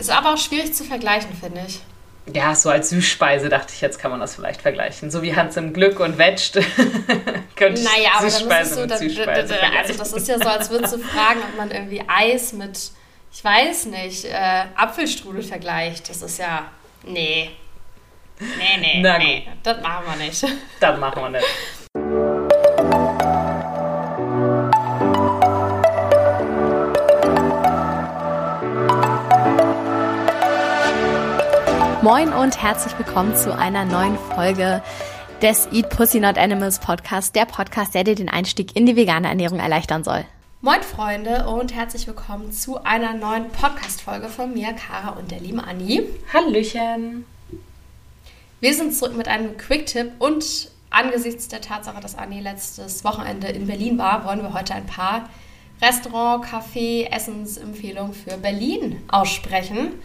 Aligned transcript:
Ist 0.00 0.10
aber 0.10 0.32
auch 0.32 0.38
schwierig 0.38 0.72
zu 0.72 0.82
vergleichen, 0.82 1.30
finde 1.38 1.62
ich. 1.66 1.80
Ja, 2.34 2.54
so 2.54 2.70
als 2.70 2.88
Süßspeise 2.88 3.50
dachte 3.50 3.74
ich, 3.74 3.82
jetzt 3.82 3.98
kann 3.98 4.10
man 4.10 4.20
das 4.20 4.34
vielleicht 4.34 4.62
vergleichen. 4.62 5.10
So 5.10 5.22
wie 5.22 5.36
Hans 5.36 5.56
im 5.58 5.74
Glück 5.74 6.00
und 6.00 6.16
Wetscht. 6.16 6.54
könnte 7.56 7.82
naja, 7.82 8.10
aber 8.16 8.30
Süßspeise 8.30 8.86
dann 8.86 8.98
ist 8.98 9.02
es 9.02 9.14
so, 9.14 9.24
da, 9.24 9.34
da, 9.34 9.42
da, 9.42 9.78
also 9.78 9.94
das 9.94 10.12
ist 10.14 10.28
ja 10.28 10.38
so, 10.38 10.48
als 10.48 10.70
würdest 10.70 10.94
du 10.94 10.98
fragen, 11.00 11.40
ob 11.50 11.58
man 11.58 11.70
irgendwie 11.70 12.02
Eis 12.06 12.54
mit, 12.54 12.92
ich 13.30 13.44
weiß 13.44 13.86
nicht, 13.86 14.24
äh, 14.24 14.64
Apfelstrudel 14.74 15.42
vergleicht. 15.42 16.08
Das 16.08 16.22
ist 16.22 16.38
ja, 16.38 16.66
nee. 17.04 17.50
Nee, 18.38 18.78
nee, 18.80 19.00
Na 19.02 19.18
nee, 19.18 19.46
das 19.62 19.82
machen 19.82 20.04
wir 20.06 20.26
nicht. 20.26 20.46
Das 20.80 20.98
machen 20.98 21.22
wir 21.22 21.30
nicht. 21.30 21.46
Moin 32.02 32.32
und 32.32 32.62
herzlich 32.62 32.96
willkommen 32.98 33.36
zu 33.36 33.54
einer 33.54 33.84
neuen 33.84 34.16
Folge 34.34 34.82
des 35.42 35.68
Eat 35.70 35.90
Pussy 35.90 36.18
Not 36.18 36.38
Animals 36.38 36.78
Podcast, 36.78 37.36
der 37.36 37.44
Podcast, 37.44 37.94
der 37.94 38.04
dir 38.04 38.14
den 38.14 38.30
Einstieg 38.30 38.74
in 38.74 38.86
die 38.86 38.96
vegane 38.96 39.28
Ernährung 39.28 39.58
erleichtern 39.58 40.02
soll. 40.02 40.24
Moin 40.62 40.82
Freunde 40.82 41.46
und 41.46 41.74
herzlich 41.74 42.06
willkommen 42.06 42.52
zu 42.52 42.82
einer 42.84 43.12
neuen 43.12 43.50
Podcast-Folge 43.50 44.28
von 44.28 44.54
mir, 44.54 44.72
Kara 44.72 45.10
und 45.10 45.30
der 45.30 45.40
lieben 45.40 45.60
Anni. 45.60 46.02
Hallöchen. 46.32 47.26
Wir 48.60 48.72
sind 48.72 48.94
zurück 48.94 49.14
mit 49.14 49.28
einem 49.28 49.58
Quick-Tipp 49.58 50.12
und 50.20 50.70
angesichts 50.88 51.48
der 51.48 51.60
Tatsache, 51.60 52.00
dass 52.00 52.16
Anni 52.16 52.40
letztes 52.40 53.04
Wochenende 53.04 53.48
in 53.48 53.66
Berlin 53.66 53.98
war, 53.98 54.24
wollen 54.24 54.40
wir 54.40 54.54
heute 54.54 54.74
ein 54.74 54.86
paar 54.86 55.28
Restaurant, 55.82 56.46
Café, 56.46 57.10
Essensempfehlungen 57.10 58.14
für 58.14 58.38
Berlin 58.38 59.02
aussprechen. 59.08 60.00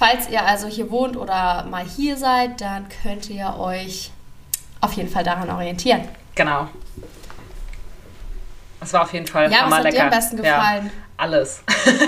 Falls 0.00 0.30
ihr 0.30 0.42
also 0.46 0.66
hier 0.66 0.90
wohnt 0.90 1.14
oder 1.14 1.66
mal 1.68 1.84
hier 1.84 2.16
seid, 2.16 2.62
dann 2.62 2.86
könnt 3.02 3.28
ihr 3.28 3.58
euch 3.58 4.10
auf 4.80 4.94
jeden 4.94 5.10
Fall 5.10 5.24
daran 5.24 5.50
orientieren. 5.50 6.08
Genau. 6.34 6.68
Es 8.80 8.94
war 8.94 9.02
auf 9.02 9.12
jeden 9.12 9.26
Fall 9.26 9.52
ja, 9.52 9.66
was 9.66 9.74
hat 9.74 9.82
lecker. 9.82 9.96
dir 9.96 10.02
am 10.04 10.08
besten 10.08 10.36
gefallen? 10.38 10.86
Ja, 10.86 10.90
alles. 11.18 11.62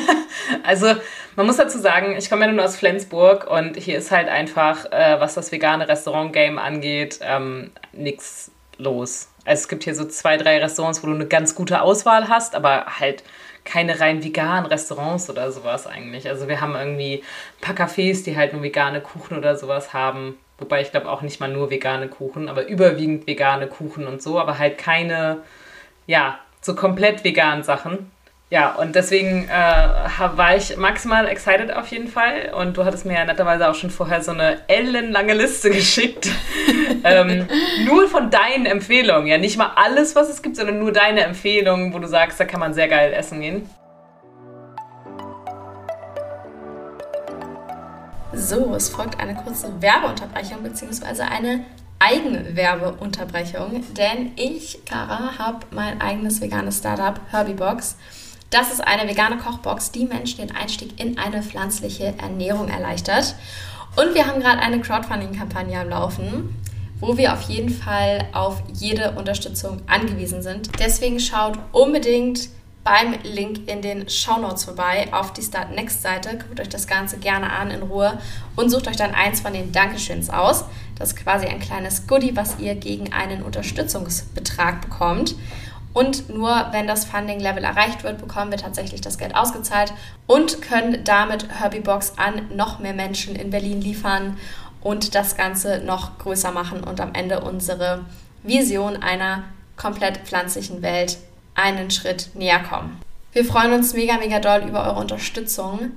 also 0.63 0.95
man 1.37 1.45
muss 1.45 1.59
dazu 1.59 1.79
sagen, 1.79 2.17
ich 2.17 2.31
komme 2.31 2.47
ja 2.47 2.53
nur 2.53 2.65
aus 2.65 2.77
Flensburg 2.77 3.47
und 3.47 3.77
hier 3.77 3.99
ist 3.99 4.11
halt 4.11 4.31
einfach, 4.31 4.91
äh, 4.91 5.21
was 5.21 5.35
das 5.35 5.53
vegane 5.53 5.87
Restaurant-Game 5.87 6.59
angeht, 6.59 7.19
ähm, 7.21 7.73
nichts 7.93 8.53
los. 8.79 9.29
Also 9.45 9.61
es 9.65 9.69
gibt 9.69 9.85
hier 9.85 9.95
so 9.95 10.07
zwei, 10.07 10.39
drei 10.39 10.61
Restaurants, 10.61 11.03
wo 11.03 11.09
du 11.09 11.15
eine 11.15 11.27
ganz 11.27 11.55
gute 11.55 11.83
Auswahl 11.83 12.31
hast, 12.31 12.55
aber 12.55 12.87
halt 13.01 13.23
keine 13.65 14.01
rein 14.01 14.25
veganen 14.25 14.67
Restaurants 14.67 15.31
oder 15.31 15.51
sowas 15.53 15.87
eigentlich. 15.87 16.29
Also 16.29 16.49
wir 16.49 16.61
haben 16.61 16.75
irgendwie 16.75 17.23
ein 17.23 17.61
paar 17.61 17.75
Cafés, 17.75 18.25
die 18.25 18.37
halt 18.37 18.53
nur 18.53 18.63
vegane 18.63 19.01
Kuchen 19.01 19.37
oder 19.37 19.57
sowas 19.57 19.93
haben. 19.93 20.39
Wobei 20.59 20.81
ich 20.81 20.91
glaube 20.91 21.11
auch 21.11 21.23
nicht 21.23 21.41
mal 21.41 21.49
nur 21.49 21.71
vegane 21.71 22.09
Kuchen, 22.09 22.49
aber 22.49 22.67
überwiegend 22.67 23.27
vegane 23.27 23.67
Kuchen 23.67 24.07
und 24.07 24.23
so, 24.23 24.39
aber 24.39 24.59
halt 24.59 24.79
keine, 24.79 25.43
ja, 26.07 26.39
so 26.61 26.75
komplett 26.75 27.25
veganen 27.25 27.65
Sachen. 27.65 28.11
Ja, 28.53 28.75
und 28.75 28.95
deswegen 28.97 29.49
äh, 29.49 30.29
war 30.37 30.55
ich 30.55 30.77
maximal 30.77 31.27
excited 31.27 31.73
auf 31.73 31.87
jeden 31.87 32.07
Fall. 32.07 32.53
Und 32.55 32.77
du 32.77 32.85
hattest 32.85 33.07
mir 33.07 33.15
ja 33.15 33.25
netterweise 33.25 33.67
auch 33.71 33.75
schon 33.75 33.89
vorher 33.89 34.23
so 34.23 34.31
eine 34.31 34.59
ellenlange 34.69 35.33
Liste 35.33 35.71
geschickt. 35.71 36.29
ähm, 37.03 37.49
nur 37.87 38.09
von 38.09 38.29
deinen 38.29 38.67
Empfehlungen. 38.67 39.27
Ja, 39.27 39.39
nicht 39.39 39.57
mal 39.57 39.71
alles, 39.77 40.15
was 40.15 40.29
es 40.29 40.43
gibt, 40.43 40.57
sondern 40.57 40.81
nur 40.81 40.93
deine 40.93 41.23
Empfehlungen, 41.23 41.95
wo 41.95 41.99
du 41.99 42.07
sagst, 42.07 42.39
da 42.41 42.45
kann 42.45 42.61
man 42.61 42.75
sehr 42.75 42.89
geil 42.89 43.15
essen 43.15 43.41
gehen. 43.41 43.71
So, 48.35 48.75
es 48.75 48.91
folgt 48.91 49.19
eine 49.19 49.35
kurze 49.35 49.81
Werbeunterbrechung 49.81 50.63
bzw. 50.63 51.23
eine 51.23 51.65
Eigenwerbeunterbrechung, 52.01 53.83
denn 53.95 54.33
ich, 54.37 54.85
Kara, 54.85 55.39
habe 55.39 55.61
mein 55.71 56.03
eigenes 56.03 56.43
veganes 56.43 56.77
Startup 56.77 57.19
Herbiebox. 57.31 57.97
Das 58.53 58.71
ist 58.71 58.87
eine 58.87 59.09
vegane 59.09 59.39
Kochbox, 59.39 59.93
die 59.93 60.05
Menschen 60.05 60.47
den 60.47 60.55
Einstieg 60.55 61.01
in 61.01 61.17
eine 61.17 61.43
pflanzliche 61.43 62.13
Ernährung 62.19 62.69
erleichtert. 62.69 63.35
Und 63.97 64.15
wir 64.15 64.27
haben 64.27 64.41
gerade 64.41 64.61
eine 64.61 64.79
Crowdfunding-Kampagne 64.79 65.81
am 65.81 65.89
Laufen, 65.89 66.55
wo 67.01 67.17
wir 67.17 67.33
auf 67.33 67.41
jeden 67.49 67.71
Fall 67.71 68.29
auf 68.35 68.63
jede 68.75 69.13
Unterstützung 69.13 69.81
angewiesen 69.87 70.43
sind. 70.43 70.71
Deswegen 70.79 71.19
schaut 71.19 71.59
unbedingt 71.73 72.51
beim 72.85 73.15
Link 73.23 73.69
in 73.71 73.81
den 73.81 74.11
Show 74.11 74.39
Notes 74.39 74.65
vorbei 74.65 75.09
auf 75.13 75.33
die 75.33 75.43
Start 75.43 75.71
Next 75.71 76.03
Seite. 76.03 76.37
Guckt 76.37 76.61
euch 76.61 76.69
das 76.69 76.87
Ganze 76.87 77.17
gerne 77.17 77.51
an 77.51 77.71
in 77.71 77.81
Ruhe 77.83 78.19
und 78.57 78.69
sucht 78.69 78.87
euch 78.87 78.97
dann 78.97 79.15
eins 79.15 79.41
von 79.41 79.55
den 79.55 79.73
Dankeschöns 79.73 80.29
aus. 80.29 80.67
Das 80.99 81.13
ist 81.13 81.17
quasi 81.17 81.47
ein 81.47 81.59
kleines 81.59 82.07
Goodie, 82.07 82.37
was 82.37 82.59
ihr 82.59 82.75
gegen 82.75 83.15
einen 83.15 83.45
Unterstützungsbetrag 83.45 84.83
bekommt. 84.83 85.37
Und 85.93 86.31
nur 86.31 86.69
wenn 86.71 86.87
das 86.87 87.05
Funding-Level 87.05 87.65
erreicht 87.65 88.03
wird, 88.03 88.19
bekommen 88.19 88.51
wir 88.51 88.59
tatsächlich 88.59 89.01
das 89.01 89.19
Geld 89.19 89.35
ausgezahlt 89.35 89.93
und 90.27 90.63
können 90.63 91.05
damit 91.05 91.49
Herbie-Box 91.51 92.15
an 92.17 92.49
noch 92.55 92.79
mehr 92.79 92.95
Menschen 92.95 93.37
in 93.37 93.51
Berlin 93.51 93.81
liefern 93.81 94.39
und 94.81 95.15
das 95.15 95.37
Ganze 95.37 95.83
noch 95.85 96.19
größer 96.19 96.51
machen 96.51 96.83
und 96.83 97.01
am 97.01 97.15
Ende 97.15 97.41
unsere 97.41 98.05
Vision 98.43 99.03
einer 99.03 99.45
komplett 99.77 100.19
pflanzlichen 100.19 100.83
Welt 100.83 101.19
einen 101.55 101.91
Schritt 101.91 102.31
näher 102.35 102.61
kommen. 102.61 103.01
Wir 103.33 103.45
freuen 103.45 103.73
uns 103.73 103.95
mega, 103.95 104.19
mega 104.19 104.41
doll 104.41 104.69
über 104.69 104.85
eure 104.85 105.01
Unterstützung. 105.01 105.93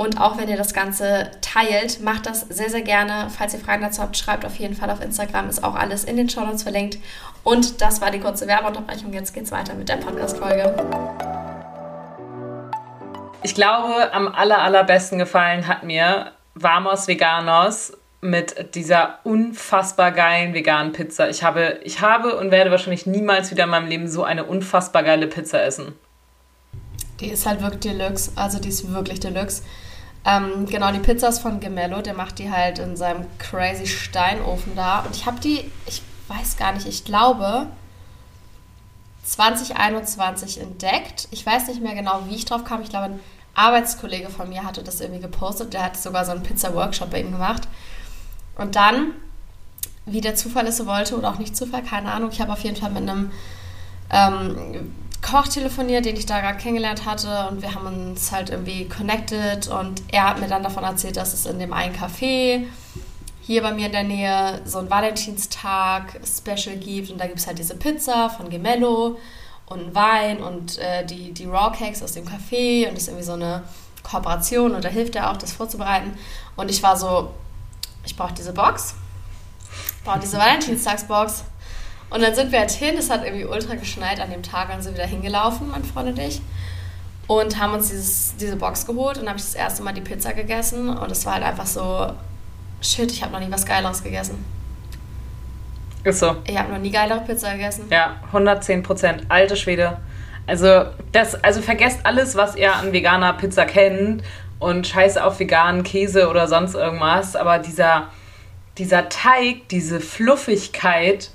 Und 0.00 0.18
auch 0.18 0.38
wenn 0.38 0.48
ihr 0.48 0.56
das 0.56 0.72
Ganze 0.72 1.30
teilt, 1.42 2.00
macht 2.00 2.24
das 2.24 2.40
sehr, 2.48 2.70
sehr 2.70 2.80
gerne. 2.80 3.28
Falls 3.28 3.52
ihr 3.52 3.60
Fragen 3.60 3.82
dazu 3.82 4.00
habt, 4.00 4.16
schreibt 4.16 4.46
auf 4.46 4.56
jeden 4.56 4.74
Fall 4.74 4.88
auf 4.88 5.02
Instagram. 5.02 5.50
Ist 5.50 5.62
auch 5.62 5.74
alles 5.74 6.04
in 6.04 6.16
den 6.16 6.30
Show 6.30 6.40
Notes 6.40 6.62
verlinkt. 6.62 6.96
Und 7.44 7.82
das 7.82 8.00
war 8.00 8.10
die 8.10 8.18
kurze 8.18 8.46
Werbeunterbrechung. 8.46 9.12
Jetzt 9.12 9.34
geht's 9.34 9.52
weiter 9.52 9.74
mit 9.74 9.90
der 9.90 9.96
Podcast-Folge. 9.96 10.74
Ich 13.42 13.54
glaube, 13.54 14.10
am 14.14 14.28
aller, 14.28 14.62
allerbesten 14.62 15.18
gefallen 15.18 15.66
hat 15.66 15.82
mir 15.82 16.32
Vamos 16.54 17.06
Veganos 17.06 17.92
mit 18.22 18.74
dieser 18.74 19.18
unfassbar 19.24 20.12
geilen 20.12 20.54
veganen 20.54 20.92
Pizza. 20.94 21.28
Ich 21.28 21.42
habe, 21.42 21.78
ich 21.84 22.00
habe 22.00 22.38
und 22.38 22.50
werde 22.50 22.70
wahrscheinlich 22.70 23.04
niemals 23.04 23.50
wieder 23.50 23.64
in 23.64 23.70
meinem 23.70 23.88
Leben 23.88 24.08
so 24.08 24.24
eine 24.24 24.44
unfassbar 24.44 25.02
geile 25.02 25.26
Pizza 25.26 25.62
essen. 25.62 25.94
Die 27.20 27.28
ist 27.28 27.44
halt 27.44 27.60
wirklich 27.60 27.92
Deluxe. 27.92 28.32
Also 28.36 28.58
die 28.58 28.70
ist 28.70 28.90
wirklich 28.90 29.20
Deluxe. 29.20 29.62
Ähm, 30.24 30.66
genau, 30.66 30.92
die 30.92 30.98
Pizza 30.98 31.28
ist 31.28 31.38
von 31.38 31.60
Gemello. 31.60 32.02
Der 32.02 32.14
macht 32.14 32.38
die 32.38 32.50
halt 32.50 32.78
in 32.78 32.96
seinem 32.96 33.26
crazy 33.38 33.86
Steinofen 33.86 34.76
da. 34.76 35.00
Und 35.00 35.16
ich 35.16 35.26
habe 35.26 35.40
die, 35.40 35.70
ich 35.86 36.02
weiß 36.28 36.56
gar 36.56 36.72
nicht, 36.72 36.86
ich 36.86 37.04
glaube 37.04 37.66
2021 39.24 40.60
entdeckt. 40.60 41.28
Ich 41.30 41.44
weiß 41.44 41.68
nicht 41.68 41.82
mehr 41.82 41.94
genau, 41.94 42.22
wie 42.28 42.34
ich 42.34 42.44
drauf 42.44 42.64
kam. 42.64 42.82
Ich 42.82 42.90
glaube, 42.90 43.06
ein 43.06 43.20
Arbeitskollege 43.54 44.28
von 44.28 44.48
mir 44.48 44.64
hatte 44.64 44.82
das 44.82 45.00
irgendwie 45.00 45.20
gepostet. 45.20 45.72
Der 45.72 45.84
hat 45.84 45.96
sogar 45.96 46.24
so 46.24 46.32
einen 46.32 46.42
Pizza-Workshop 46.42 47.10
bei 47.10 47.20
ihm 47.20 47.32
gemacht. 47.32 47.68
Und 48.56 48.76
dann, 48.76 49.12
wie 50.04 50.20
der 50.20 50.34
Zufall 50.34 50.66
es 50.66 50.76
so 50.76 50.86
wollte 50.86 51.16
oder 51.16 51.30
auch 51.30 51.38
nicht 51.38 51.56
Zufall, 51.56 51.82
keine 51.82 52.12
Ahnung, 52.12 52.30
ich 52.30 52.40
habe 52.40 52.52
auf 52.52 52.62
jeden 52.62 52.76
Fall 52.76 52.90
mit 52.90 53.08
einem 53.08 53.30
ähm, 54.10 54.94
Koch 55.22 55.48
telefoniert, 55.48 56.06
den 56.06 56.16
ich 56.16 56.26
da 56.26 56.40
gerade 56.40 56.58
kennengelernt 56.58 57.04
hatte 57.04 57.48
und 57.50 57.62
wir 57.62 57.74
haben 57.74 57.86
uns 57.86 58.32
halt 58.32 58.50
irgendwie 58.50 58.88
connected 58.88 59.68
und 59.68 60.02
er 60.08 60.28
hat 60.28 60.40
mir 60.40 60.48
dann 60.48 60.62
davon 60.62 60.84
erzählt, 60.84 61.16
dass 61.16 61.34
es 61.34 61.46
in 61.46 61.58
dem 61.58 61.72
einen 61.72 61.94
Café 61.94 62.64
hier 63.42 63.62
bei 63.62 63.72
mir 63.72 63.86
in 63.86 63.92
der 63.92 64.04
Nähe 64.04 64.62
so 64.64 64.78
ein 64.78 64.88
Valentinstag-Special 64.88 66.76
gibt 66.76 67.10
und 67.10 67.18
da 67.18 67.26
gibt 67.26 67.38
es 67.38 67.46
halt 67.46 67.58
diese 67.58 67.76
Pizza 67.76 68.30
von 68.30 68.48
Gemello 68.48 69.18
und 69.66 69.94
Wein 69.94 70.42
und 70.42 70.78
äh, 70.78 71.04
die, 71.04 71.32
die 71.32 71.46
Raw 71.46 71.76
Cakes 71.76 72.02
aus 72.02 72.12
dem 72.12 72.26
Café 72.26 72.88
und 72.88 72.94
das 72.94 73.02
ist 73.02 73.08
irgendwie 73.08 73.26
so 73.26 73.34
eine 73.34 73.62
Kooperation 74.02 74.74
und 74.74 74.84
da 74.84 74.88
hilft 74.88 75.16
er 75.16 75.30
auch, 75.30 75.36
das 75.36 75.52
vorzubereiten. 75.52 76.12
Und 76.56 76.70
ich 76.70 76.82
war 76.82 76.96
so, 76.96 77.30
ich 78.04 78.16
brauche 78.16 78.34
diese 78.34 78.52
Box, 78.52 78.94
brauche 80.04 80.18
diese 80.18 80.38
Valentinstagsbox 80.38 81.44
und 82.10 82.22
dann 82.22 82.34
sind 82.34 82.50
wir 82.50 82.58
halt 82.58 82.72
hin, 82.72 82.96
es 82.98 83.08
hat 83.08 83.24
irgendwie 83.24 83.44
ultra 83.44 83.76
geschneit 83.76 84.20
an 84.20 84.30
dem 84.30 84.42
Tag, 84.42 84.68
dann 84.68 84.82
sind 84.82 84.96
wir 84.96 85.04
da 85.04 85.08
hingelaufen, 85.08 85.70
mein 85.70 85.84
Freund 85.84 86.08
und 86.08 86.18
ich. 86.18 86.40
Und 87.28 87.60
haben 87.60 87.74
uns 87.74 87.88
dieses, 87.90 88.34
diese 88.36 88.56
Box 88.56 88.84
geholt 88.84 89.18
und 89.18 89.28
habe 89.28 89.38
ich 89.38 89.44
das 89.44 89.54
erste 89.54 89.84
Mal 89.84 89.92
die 89.92 90.00
Pizza 90.00 90.32
gegessen. 90.32 90.88
Und 90.88 91.12
es 91.12 91.24
war 91.24 91.34
halt 91.34 91.44
einfach 91.44 91.66
so, 91.66 92.12
shit, 92.80 93.12
ich 93.12 93.22
habe 93.22 93.32
noch 93.32 93.38
nie 93.38 93.52
was 93.52 93.64
Geileres 93.64 94.02
gegessen. 94.02 94.44
Ist 96.02 96.18
so. 96.18 96.36
Ich 96.44 96.58
habe 96.58 96.72
noch 96.72 96.80
nie 96.80 96.90
geilere 96.90 97.20
Pizza 97.20 97.52
gegessen. 97.52 97.86
Ja, 97.90 98.16
110 98.26 98.82
Prozent. 98.82 99.26
Alte 99.28 99.54
Schwede. 99.54 99.98
Also, 100.48 100.86
das, 101.12 101.36
also 101.44 101.62
vergesst 101.62 102.00
alles, 102.02 102.34
was 102.34 102.56
ihr 102.56 102.74
an 102.74 102.92
veganer 102.92 103.34
Pizza 103.34 103.66
kennt 103.66 104.24
und 104.58 104.88
scheiße 104.88 105.22
auf 105.22 105.38
veganen 105.38 105.84
Käse 105.84 106.28
oder 106.28 106.48
sonst 106.48 106.74
irgendwas. 106.74 107.36
Aber 107.36 107.60
dieser, 107.60 108.08
dieser 108.78 109.08
Teig, 109.08 109.68
diese 109.68 110.00
Fluffigkeit, 110.00 111.30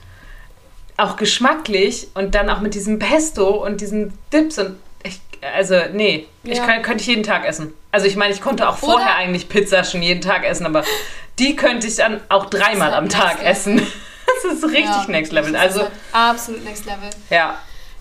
auch 0.97 1.15
geschmacklich 1.18 2.07
und 2.13 2.36
dann 2.36 2.50
auch 2.50 2.59
mit 2.62 2.74
diesem 2.74 3.00
Pesto 3.00 3.50
und 3.65 3.81
diesen 3.81 4.18
Dips 4.31 4.57
und 4.59 4.77
ich, 5.03 5.19
also 5.56 5.75
nee, 5.94 6.27
ich 6.44 6.57
Ja. 6.57 6.65
kann, 6.65 6.81
könnte 6.81 7.01
ich 7.01 7.07
jeden 7.07 7.24
Tag 7.24 7.45
essen. 7.45 7.74
Also 7.92 8.07
ich 8.07 8.15
meine, 8.15 8.33
ich 8.33 8.42
konnte 8.42 8.68
auch 8.68 8.77
vorher 8.77 9.07
Oder- 9.07 9.15
eigentlich 9.15 9.50
Pizza 9.50 9.83
schon 9.83 10.01
jeden 10.01 10.21
Tag 10.21 10.44
essen, 10.45 10.65
aber 10.65 10.83
die 11.39 11.56
könnte 11.56 11.88
ich 11.88 11.95
dann 11.97 12.21
auch 12.30 12.45
dreimal 12.47 12.94
am 12.94 13.09
Tag 13.09 13.44
essen. 13.44 13.81
Das 14.44 14.53
ist 14.56 14.63
richtig 14.65 14.86
Ja, 14.86 15.06
next 15.07 15.31
level. 15.31 15.56
Also 15.56 15.81
halt 15.81 15.92
absolut 16.12 16.63
next 16.63 16.86
level. 16.86 17.09
ja, 17.30 17.57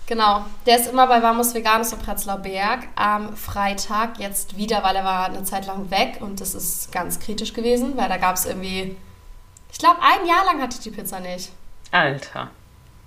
Genau. 0.07 0.45
Der 0.67 0.77
ist 0.79 0.87
immer 0.89 1.07
bei 1.07 1.21
Vamos 1.23 1.53
Veganes 1.55 1.91
in 1.93 1.97
Prenzlauer 1.99 2.37
Berg 2.39 2.81
am 2.95 3.35
Freitag. 3.35 4.19
Jetzt 4.19 4.55
wieder, 4.57 4.83
weil 4.83 4.95
er 4.95 5.03
war 5.05 5.25
eine 5.25 5.43
Zeit 5.43 5.65
lang 5.65 5.89
weg 5.89 6.17
und 6.19 6.41
das 6.41 6.53
ist 6.53 6.91
ganz 6.91 7.19
kritisch 7.19 7.53
gewesen, 7.53 7.93
weil 7.95 8.09
da 8.09 8.17
gab 8.17 8.35
es 8.35 8.45
irgendwie. 8.45 8.95
Ich 9.71 9.79
glaube, 9.79 9.97
ein 10.01 10.27
Jahr 10.27 10.45
lang 10.45 10.61
hatte 10.61 10.75
ich 10.77 10.83
die 10.83 10.91
Pizza 10.91 11.19
nicht. 11.19 11.51
Alter. 11.91 12.49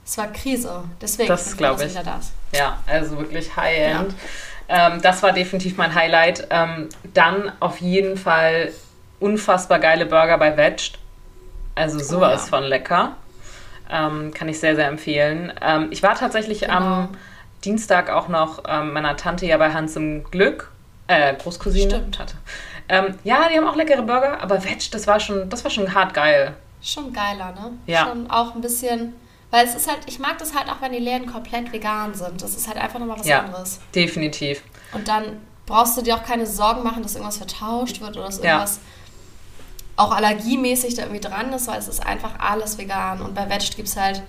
Es 0.08 0.16
war 0.16 0.28
Krise. 0.32 0.84
Deswegen 1.02 1.28
Das 1.28 1.44
bin 1.44 1.52
ich 1.52 1.58
glaub 1.58 1.76
froh, 1.76 1.82
dass 1.82 1.92
ich. 1.92 2.00
wieder 2.00 2.10
da 2.10 2.18
ist. 2.18 2.32
Ja, 2.52 2.78
also 2.86 3.18
wirklich 3.18 3.54
High-End. 3.54 4.14
Ähm, 4.70 5.02
das 5.02 5.22
war 5.22 5.32
definitiv 5.32 5.76
mein 5.76 5.94
Highlight. 5.94 6.46
Ähm, 6.48 6.88
dann 7.12 7.52
auf 7.60 7.78
jeden 7.82 8.16
Fall 8.16 8.72
unfassbar 9.20 9.78
geile 9.80 10.06
Burger 10.06 10.38
bei 10.38 10.56
Veged. 10.56 10.98
Also 11.74 11.98
sowas 11.98 12.44
ja. 12.44 12.56
von 12.56 12.64
lecker. 12.64 13.16
Ähm, 13.90 14.32
kann 14.32 14.48
ich 14.48 14.58
sehr, 14.60 14.76
sehr 14.76 14.88
empfehlen. 14.88 15.52
Ähm, 15.60 15.88
ich 15.90 16.02
war 16.02 16.14
tatsächlich 16.14 16.70
am 16.70 16.82
Genau. 17.08 17.08
Dienstag 17.66 18.08
auch 18.08 18.28
noch 18.28 18.62
ähm, 18.66 18.94
meiner 18.94 19.14
Tante 19.18 19.44
ja 19.44 19.58
bei 19.58 19.74
Hans 19.74 19.94
im 19.96 20.24
Glück. 20.24 20.70
Äh, 21.06 21.34
Großcousine. 21.34 21.90
Stimmt. 21.90 22.14
Tante. 22.16 22.34
Ähm, 22.88 23.14
ja, 23.24 23.48
die 23.52 23.58
haben 23.58 23.68
auch 23.68 23.76
leckere 23.76 24.00
Burger, 24.02 24.40
aber 24.40 24.64
Veged, 24.64 24.94
das 24.94 25.06
war 25.06 25.20
schon, 25.20 25.50
das 25.50 25.64
war 25.64 25.70
schon 25.70 25.92
hart 25.92 26.14
geil. 26.14 26.54
Schon 26.80 27.12
geiler, 27.12 27.52
ne? 27.52 27.72
Ja. 27.86 28.06
Schon 28.06 28.30
auch 28.30 28.54
ein 28.54 28.62
bisschen. 28.62 29.12
Weil 29.50 29.66
es 29.66 29.74
ist 29.74 29.88
halt, 29.88 30.00
ich 30.06 30.18
mag 30.18 30.36
das 30.38 30.54
halt 30.54 30.68
auch, 30.68 30.80
wenn 30.82 30.92
die 30.92 30.98
Läden 30.98 31.26
komplett 31.26 31.72
vegan 31.72 32.14
sind. 32.14 32.42
Das 32.42 32.54
ist 32.54 32.68
halt 32.68 32.76
einfach 32.76 32.98
nochmal 32.98 33.18
was 33.18 33.26
Ja. 33.26 33.40
anderes. 33.40 33.80
Definitiv. 33.94 34.62
Und 34.92 35.08
dann 35.08 35.40
brauchst 35.64 35.96
du 35.96 36.02
dir 36.02 36.16
auch 36.16 36.22
keine 36.22 36.46
Sorgen 36.46 36.82
machen, 36.82 37.02
dass 37.02 37.14
irgendwas 37.14 37.38
vertauscht 37.38 38.00
wird 38.00 38.16
oder 38.16 38.26
dass 38.26 38.38
Ja. 38.42 38.44
irgendwas 38.52 38.80
auch 39.96 40.12
allergiemäßig 40.12 40.94
da 40.94 41.02
irgendwie 41.02 41.20
dran 41.20 41.52
ist, 41.52 41.66
weil 41.66 41.78
es 41.78 41.88
ist 41.88 42.04
einfach 42.04 42.38
alles 42.38 42.78
vegan. 42.78 43.20
Und 43.22 43.34
bei 43.34 43.48
Veg 43.50 43.74
gibt 43.74 43.88
es 43.88 43.96
halt 43.96 44.22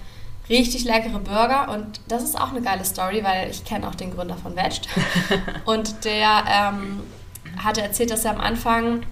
richtig 0.50 0.84
leckere 0.86 1.20
Burger 1.20 1.70
und 1.72 2.02
das 2.08 2.24
ist 2.24 2.40
auch 2.40 2.50
eine 2.50 2.62
geile 2.62 2.84
Story, 2.84 3.24
weil 3.24 3.52
ich 3.52 3.64
kenne 3.66 3.88
auch 3.88 3.94
den 3.96 4.16
Gründer 4.16 4.36
von 4.36 4.56
Veg. 4.56 4.82
und 5.66 6.06
der 6.06 6.44
ähm, 6.50 7.02
hatte 7.64 7.82
erzählt, 7.82 8.10
dass 8.10 8.26
er 8.26 8.32
am 8.32 8.42
Anfang, 8.42 9.04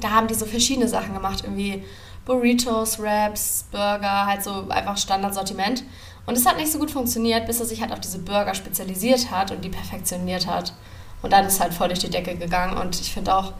da 0.00 0.10
haben 0.10 0.28
die 0.28 0.34
so 0.34 0.46
verschiedene 0.46 0.88
Sachen 0.88 1.12
gemacht, 1.12 1.40
irgendwie 1.44 1.84
Burritos, 2.24 2.98
Wraps, 3.00 3.66
Burger, 3.70 4.26
halt 4.26 4.42
so 4.44 4.66
einfach 4.68 4.96
Standardsortiment. 4.96 5.84
Und 6.24 6.36
es 6.36 6.46
hat 6.46 6.56
nicht 6.56 6.70
so 6.70 6.78
gut 6.78 6.90
funktioniert, 6.90 7.46
bis 7.46 7.60
er 7.60 7.66
sich 7.66 7.80
halt 7.80 7.92
auf 7.92 8.00
diese 8.00 8.18
Burger 8.18 8.54
spezialisiert 8.54 9.30
hat 9.30 9.50
und 9.50 9.64
die 9.64 9.68
perfektioniert 9.68 10.46
hat. 10.46 10.72
Und 11.20 11.32
dann 11.32 11.46
ist 11.46 11.60
halt 11.60 11.74
voll 11.74 11.88
durch 11.88 11.98
die 11.98 12.10
Decke 12.10 12.36
gegangen. 12.36 12.76
Und 12.76 13.00
ich 13.00 13.12
finde 13.12 13.34
auch, 13.34 13.52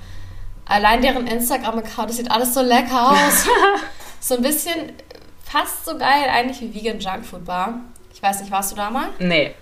allein 0.65 1.03
deren 1.03 1.27
Instagram-Account, 1.27 2.11
das 2.11 2.17
sieht 2.17 2.31
alles 2.31 2.55
so 2.55 2.63
lecker 2.63 3.11
aus. 3.11 3.47
so 4.21 4.37
ein 4.37 4.43
bisschen 4.43 4.93
fast 5.45 5.85
so 5.85 5.99
geil 5.99 6.29
eigentlich 6.31 6.61
wie 6.61 6.75
Vegan 6.75 7.01
Junkfood 7.01 7.45
Bar. 7.45 7.81
Ich 8.13 8.23
weiß 8.23 8.41
nicht, 8.41 8.53
warst 8.53 8.73
du 8.73 8.77
da 8.77 8.91
mal? 8.91 9.09
Nee. 9.19 9.55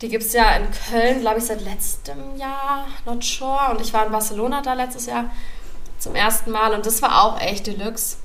Die 0.00 0.08
gibt 0.08 0.24
es 0.24 0.32
ja 0.32 0.56
in 0.56 0.66
Köln, 0.70 1.20
glaube 1.20 1.38
ich, 1.38 1.44
seit 1.44 1.62
letztem 1.62 2.36
Jahr, 2.36 2.86
not 3.04 3.22
sure. 3.22 3.70
Und 3.70 3.80
ich 3.80 3.92
war 3.92 4.06
in 4.06 4.12
Barcelona 4.12 4.60
da 4.60 4.74
letztes 4.74 5.06
Jahr 5.06 5.30
zum 6.04 6.14
ersten 6.14 6.50
Mal 6.50 6.72
und 6.74 6.86
das 6.86 7.02
war 7.02 7.22
auch 7.24 7.40
echt 7.40 7.66
Deluxe. 7.66 8.16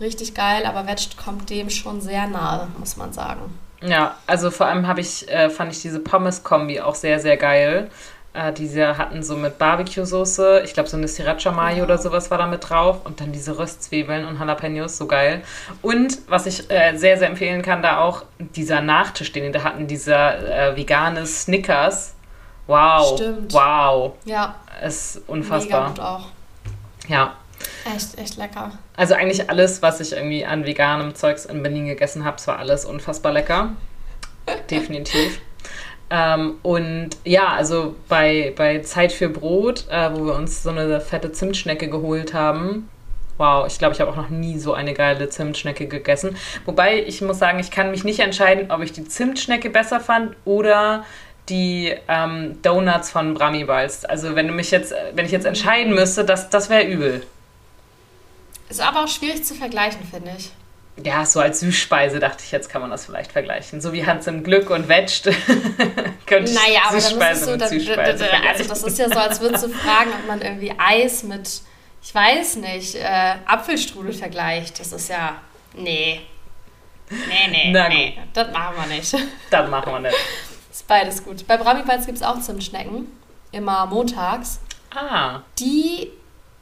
Richtig 0.00 0.34
geil, 0.34 0.64
aber 0.66 0.86
Veg 0.86 1.16
kommt 1.22 1.48
dem 1.50 1.70
schon 1.70 2.00
sehr 2.00 2.26
nahe, 2.26 2.68
muss 2.78 2.96
man 2.96 3.12
sagen. 3.12 3.58
Ja, 3.80 4.16
also 4.26 4.50
vor 4.50 4.66
allem 4.66 4.86
habe 4.86 5.00
ich, 5.00 5.28
äh, 5.28 5.48
fand 5.50 5.72
ich 5.72 5.82
diese 5.82 5.98
Pommes-Kombi 6.00 6.80
auch 6.80 6.94
sehr, 6.94 7.18
sehr 7.20 7.36
geil. 7.36 7.90
Äh, 8.34 8.52
die 8.54 8.66
sie 8.66 8.82
hatten 8.96 9.22
so 9.22 9.36
mit 9.36 9.58
Barbecue-Soße, 9.58 10.62
ich 10.64 10.72
glaube 10.72 10.88
so 10.88 10.96
eine 10.96 11.06
Sriracha-Mayo 11.06 11.76
Ja. 11.78 11.84
oder 11.84 11.98
sowas 11.98 12.30
war 12.30 12.38
da 12.38 12.46
mit 12.46 12.66
drauf 12.70 13.00
und 13.04 13.20
dann 13.20 13.30
diese 13.30 13.58
Röstzwiebeln 13.58 14.24
und 14.26 14.38
Jalapenos, 14.38 14.96
so 14.96 15.06
geil. 15.06 15.42
Und 15.82 16.16
was 16.28 16.46
ich 16.46 16.70
äh, 16.70 16.96
sehr, 16.96 17.18
sehr 17.18 17.28
empfehlen 17.28 17.60
kann, 17.60 17.82
da 17.82 17.98
auch 18.00 18.24
dieser 18.38 18.80
Nachtisch, 18.80 19.32
den 19.32 19.44
die 19.44 19.52
da 19.52 19.62
hatten, 19.64 19.86
dieser 19.86 20.70
äh, 20.70 20.76
vegane 20.76 21.26
Snickers. 21.26 22.14
Wow. 22.66 23.16
Stimmt. 23.18 23.52
Wow. 23.52 24.12
Ja, 24.24 24.54
Ist 24.82 25.16
mega 25.16 25.32
unfassbar. 25.32 25.88
gut 25.88 26.00
auch. 26.00 26.26
Ja. 27.08 27.36
Echt, 27.94 28.18
echt 28.18 28.36
lecker. 28.36 28.72
Also 28.96 29.14
eigentlich 29.14 29.48
alles, 29.48 29.82
was 29.82 30.00
ich 30.00 30.12
irgendwie 30.12 30.44
an 30.44 30.64
veganem 30.64 31.14
Zeugs 31.14 31.44
in 31.44 31.62
Berlin 31.62 31.86
gegessen 31.86 32.24
habe, 32.24 32.36
es 32.36 32.46
war 32.46 32.58
alles 32.58 32.84
unfassbar 32.84 33.32
lecker. 33.32 33.72
Definitiv. 34.70 35.40
Ähm, 36.10 36.56
und 36.62 37.10
ja, 37.24 37.48
also 37.48 37.96
bei, 38.08 38.52
bei 38.56 38.80
Zeit 38.80 39.12
für 39.12 39.28
Brot, 39.28 39.86
äh, 39.88 40.10
wo 40.12 40.26
wir 40.26 40.34
uns 40.34 40.62
so 40.62 40.70
eine 40.70 41.00
fette 41.00 41.32
Zimtschnecke 41.32 41.88
geholt 41.88 42.34
haben. 42.34 42.88
Wow, 43.38 43.66
ich 43.66 43.78
glaube, 43.78 43.94
ich 43.94 44.00
habe 44.00 44.10
auch 44.10 44.16
noch 44.16 44.28
nie 44.28 44.58
so 44.58 44.74
eine 44.74 44.92
geile 44.92 45.30
Zimtschnecke 45.30 45.86
gegessen. 45.86 46.36
Wobei 46.66 47.02
ich 47.02 47.22
muss 47.22 47.38
sagen, 47.38 47.58
ich 47.60 47.70
kann 47.70 47.90
mich 47.90 48.04
nicht 48.04 48.20
entscheiden, 48.20 48.70
ob 48.70 48.82
ich 48.82 48.92
die 48.92 49.04
Zimtschnecke 49.04 49.70
besser 49.70 50.00
fand 50.00 50.36
oder 50.44 51.04
die 51.48 51.94
ähm, 52.08 52.60
Donuts 52.62 53.10
von 53.10 53.34
Brami 53.34 53.64
Balls. 53.64 54.04
Also 54.04 54.34
wenn 54.34 54.48
du 54.48 54.54
mich 54.54 54.70
jetzt, 54.70 54.94
wenn 55.14 55.26
ich 55.26 55.32
jetzt 55.32 55.46
entscheiden 55.46 55.94
müsste, 55.94 56.24
das, 56.24 56.50
das 56.50 56.70
wäre 56.70 56.84
übel. 56.84 57.26
Ist 58.68 58.80
aber 58.80 59.04
auch 59.04 59.08
schwierig 59.08 59.44
zu 59.44 59.54
vergleichen, 59.54 60.00
finde 60.08 60.32
ich. 60.38 60.50
Ja, 61.02 61.24
so 61.24 61.40
als 61.40 61.60
Süßspeise 61.60 62.18
dachte 62.20 62.42
ich, 62.44 62.52
jetzt 62.52 62.68
kann 62.68 62.82
man 62.82 62.90
das 62.90 63.06
vielleicht 63.06 63.32
vergleichen. 63.32 63.80
So 63.80 63.92
wie 63.92 64.06
Hans 64.06 64.26
im 64.26 64.44
Glück 64.44 64.68
und 64.70 64.88
Veged 64.88 65.24
könnte 66.26 66.52
Naja, 66.52 66.82
aber 66.84 66.90
dann 66.90 66.98
ist 66.98 67.08
Süßspeise 67.08 67.40
es 67.40 67.44
so, 67.44 67.50
mit 67.52 67.60
dann, 67.60 67.68
Süßspeise 67.68 68.26
also 68.48 68.68
das 68.68 68.82
ist 68.82 68.98
ja 68.98 69.08
so, 69.08 69.18
als 69.18 69.40
würdest 69.40 69.64
du 69.64 69.68
fragen, 69.70 70.10
ob 70.20 70.26
man 70.28 70.42
irgendwie 70.42 70.72
Eis 70.76 71.22
mit, 71.22 71.62
ich 72.02 72.14
weiß 72.14 72.56
nicht, 72.56 72.94
äh, 72.94 73.34
Apfelstrudel 73.46 74.12
vergleicht. 74.12 74.78
Das 74.80 74.92
ist 74.92 75.08
ja, 75.08 75.40
nee. 75.74 76.20
Nee, 77.10 77.50
nee, 77.50 77.70
Na 77.72 77.88
nee, 77.88 78.18
das 78.32 78.52
machen 78.52 78.74
wir 78.76 78.96
nicht. 78.96 79.14
Das 79.50 79.68
machen 79.68 79.92
wir 79.92 80.00
nicht. 80.00 80.16
Ist 80.82 80.88
beides 80.88 81.22
gut. 81.22 81.46
Bei 81.46 81.56
Brami 81.56 81.82
Bites 81.84 82.06
gibt 82.06 82.18
es 82.18 82.24
auch 82.24 82.40
Zimtschnecken, 82.40 83.06
immer 83.52 83.86
montags. 83.86 84.58
Ah. 84.92 85.42
Die, 85.60 86.10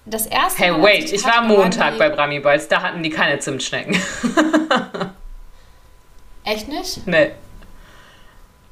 das 0.04 0.26
erste 0.26 0.62
Hey, 0.62 0.72
Mal, 0.72 0.82
wait, 0.82 1.10
ich 1.10 1.24
war 1.24 1.40
Montag 1.40 1.96
bei 1.96 2.10
Brami 2.10 2.38
Balls, 2.38 2.68
da 2.68 2.82
hatten 2.82 3.02
die 3.02 3.08
keine 3.08 3.38
Zimtschnecken. 3.38 3.96
Echt 6.44 6.68
nicht? 6.68 7.06
nee. 7.06 7.30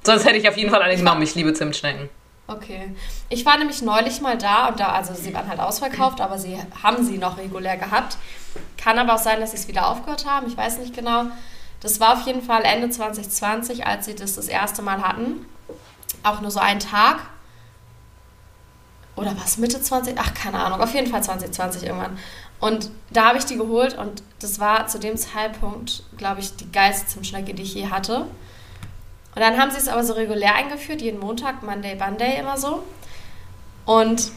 Sonst 0.04 0.26
hätte 0.26 0.36
ich 0.36 0.46
auf 0.46 0.58
jeden 0.58 0.70
Fall 0.70 0.82
eine 0.82 0.96
genommen. 0.96 1.22
Ich 1.22 1.34
liebe 1.34 1.54
Zimtschnecken. 1.54 2.10
Okay. 2.46 2.94
Ich 3.30 3.46
war 3.46 3.56
nämlich 3.56 3.80
neulich 3.80 4.20
mal 4.20 4.36
da 4.36 4.68
und 4.68 4.78
da, 4.78 4.92
also 4.92 5.14
sie 5.14 5.32
waren 5.32 5.48
halt 5.48 5.60
ausverkauft, 5.60 6.20
aber 6.20 6.38
sie 6.38 6.58
haben 6.82 7.04
sie 7.06 7.16
noch 7.16 7.38
regulär 7.38 7.78
gehabt. 7.78 8.18
Kann 8.76 8.98
aber 8.98 9.14
auch 9.14 9.18
sein, 9.18 9.40
dass 9.40 9.52
sie 9.52 9.56
es 9.56 9.66
wieder 9.66 9.88
aufgehört 9.88 10.26
haben. 10.26 10.46
Ich 10.46 10.56
weiß 10.56 10.78
nicht 10.78 10.94
genau. 10.94 11.24
Das 11.80 12.00
war 12.00 12.14
auf 12.14 12.26
jeden 12.26 12.42
Fall 12.42 12.62
Ende 12.64 12.90
2020, 12.90 13.86
als 13.86 14.06
sie 14.06 14.14
das 14.14 14.34
das 14.34 14.48
erste 14.48 14.82
Mal 14.82 15.02
hatten. 15.02 15.46
Auch 16.22 16.40
nur 16.40 16.50
so 16.50 16.60
einen 16.60 16.80
Tag. 16.80 17.20
Oder 19.16 19.36
was, 19.36 19.58
Mitte 19.58 19.80
20? 19.80 20.16
Ach, 20.18 20.34
keine 20.34 20.58
Ahnung. 20.58 20.80
Auf 20.80 20.94
jeden 20.94 21.10
Fall 21.10 21.22
2020 21.22 21.84
irgendwann. 21.84 22.18
Und 22.60 22.90
da 23.10 23.26
habe 23.26 23.38
ich 23.38 23.44
die 23.44 23.56
geholt 23.56 23.96
und 23.96 24.22
das 24.40 24.58
war 24.58 24.88
zu 24.88 24.98
dem 24.98 25.16
Zeitpunkt, 25.16 26.02
glaube 26.16 26.40
ich, 26.40 26.56
die 26.56 26.70
geilste 26.70 27.06
Zimtschnecke, 27.06 27.54
die 27.54 27.62
ich 27.62 27.74
je 27.74 27.88
hatte. 27.88 28.22
Und 28.22 29.42
dann 29.42 29.56
haben 29.58 29.70
sie 29.70 29.76
es 29.76 29.86
aber 29.86 30.02
so 30.02 30.14
regulär 30.14 30.56
eingeführt, 30.56 31.00
jeden 31.00 31.20
Montag, 31.20 31.62
Monday, 31.62 31.94
Monday 31.94 32.38
immer 32.40 32.56
so. 32.56 32.82
Und 33.84 34.32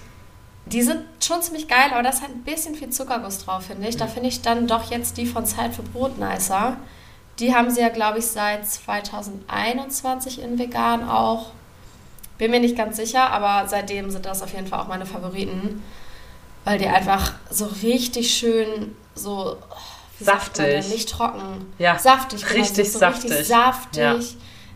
die 0.68 0.84
sind 0.84 1.04
schon 1.20 1.42
ziemlich 1.42 1.68
geil, 1.68 1.90
aber 1.92 2.04
da 2.04 2.10
ist 2.10 2.22
halt 2.22 2.36
ein 2.36 2.44
bisschen 2.44 2.76
viel 2.76 2.92
Zuckerguss 2.92 3.44
drauf, 3.44 3.66
finde 3.66 3.88
ich. 3.88 3.98
Da 3.98 4.06
finde 4.06 4.30
ich 4.30 4.44
dann 4.44 4.68
doch 4.68 4.92
jetzt 4.92 5.18
die 5.18 5.26
von 5.26 5.46
Zeit 5.48 5.74
für 5.74 5.82
Brot 5.82 6.20
nicer. 6.20 6.78
Die 7.42 7.54
haben 7.56 7.70
sie 7.72 7.82
ja, 7.82 7.90
glaube 7.90 8.20
ich, 8.20 8.28
seit 8.28 8.68
2021 8.68 10.42
in 10.42 10.60
vegan 10.60 11.10
auch. 11.10 11.48
Bin 12.38 12.52
mir 12.52 12.60
nicht 12.60 12.78
ganz 12.78 12.98
sicher, 12.98 13.32
aber 13.32 13.68
seitdem 13.68 14.10
sind 14.12 14.26
das 14.26 14.42
auf 14.42 14.54
jeden 14.54 14.68
Fall 14.68 14.80
auch 14.80 14.88
meine 14.88 15.06
Favoriten. 15.06 15.84
Weil 16.64 16.78
die 16.78 16.88
einfach 16.88 17.34
so 17.50 17.66
richtig 17.82 18.34
schön 18.34 18.96
so 19.16 19.58
oh, 19.60 19.76
Saftig. 20.24 20.88
nicht 20.90 21.10
trocken. 21.10 21.74
Ja, 21.80 21.98
Saftig, 21.98 22.46
genau, 22.46 22.60
richtig 22.62 22.92
so 22.92 23.00
saftig. 23.00 23.32
Richtig 23.32 23.48
saftig, 23.48 24.02
Ja. 24.02 24.20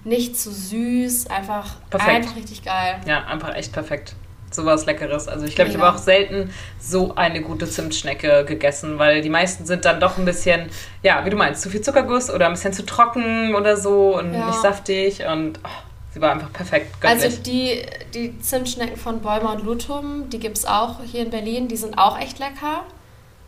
nicht 0.03 0.39
zu 0.39 0.51
süß, 0.51 1.27
einfach, 1.27 1.75
Perfekt. 1.91 2.15
einfach 2.15 2.35
richtig 2.35 2.63
geil. 2.63 2.99
Ja, 3.05 3.25
einfach 3.25 3.53
echt 3.53 3.71
perfekt. 3.71 4.15
Sowas 4.55 4.85
Leckeres. 4.85 5.27
Also 5.27 5.45
ich 5.45 5.55
glaube, 5.55 5.69
ich 5.71 5.77
habe 5.77 5.89
auch 5.93 5.97
selten 5.97 6.51
so 6.79 7.15
eine 7.15 7.41
gute 7.41 7.69
Zimtschnecke 7.69 8.45
gegessen, 8.45 8.97
weil 8.99 9.21
die 9.21 9.29
meisten 9.29 9.65
sind 9.65 9.85
dann 9.85 9.99
doch 9.99 10.17
ein 10.17 10.25
bisschen, 10.25 10.69
ja, 11.03 11.23
wie 11.25 11.29
du 11.29 11.37
meinst, 11.37 11.61
zu 11.61 11.69
viel 11.69 11.81
Zuckerguss 11.81 12.29
oder 12.29 12.45
ein 12.47 12.53
bisschen 12.53 12.73
zu 12.73 12.85
trocken 12.85 13.53
oder 13.55 13.77
so 13.77 14.17
und 14.17 14.33
Ja. 14.33 14.47
nicht 14.47 14.61
saftig 14.61 15.23
und 15.25 15.59
oh, 15.63 15.69
sie 16.13 16.21
war 16.21 16.31
einfach 16.31 16.51
perfekt 16.53 17.01
göttlich. 17.01 17.23
Also 17.23 17.41
die, 17.41 17.85
die 18.13 18.39
Zimtschnecken 18.39 18.97
von 18.97 19.21
Bäumer 19.21 19.53
und 19.53 19.63
Lutum, 19.65 20.29
die 20.29 20.39
gibt 20.39 20.57
es 20.57 20.65
auch 20.65 20.95
hier 21.03 21.21
in 21.23 21.29
Berlin, 21.29 21.67
die 21.67 21.77
sind 21.77 21.97
auch 21.97 22.19
echt 22.19 22.39
lecker. 22.39 22.83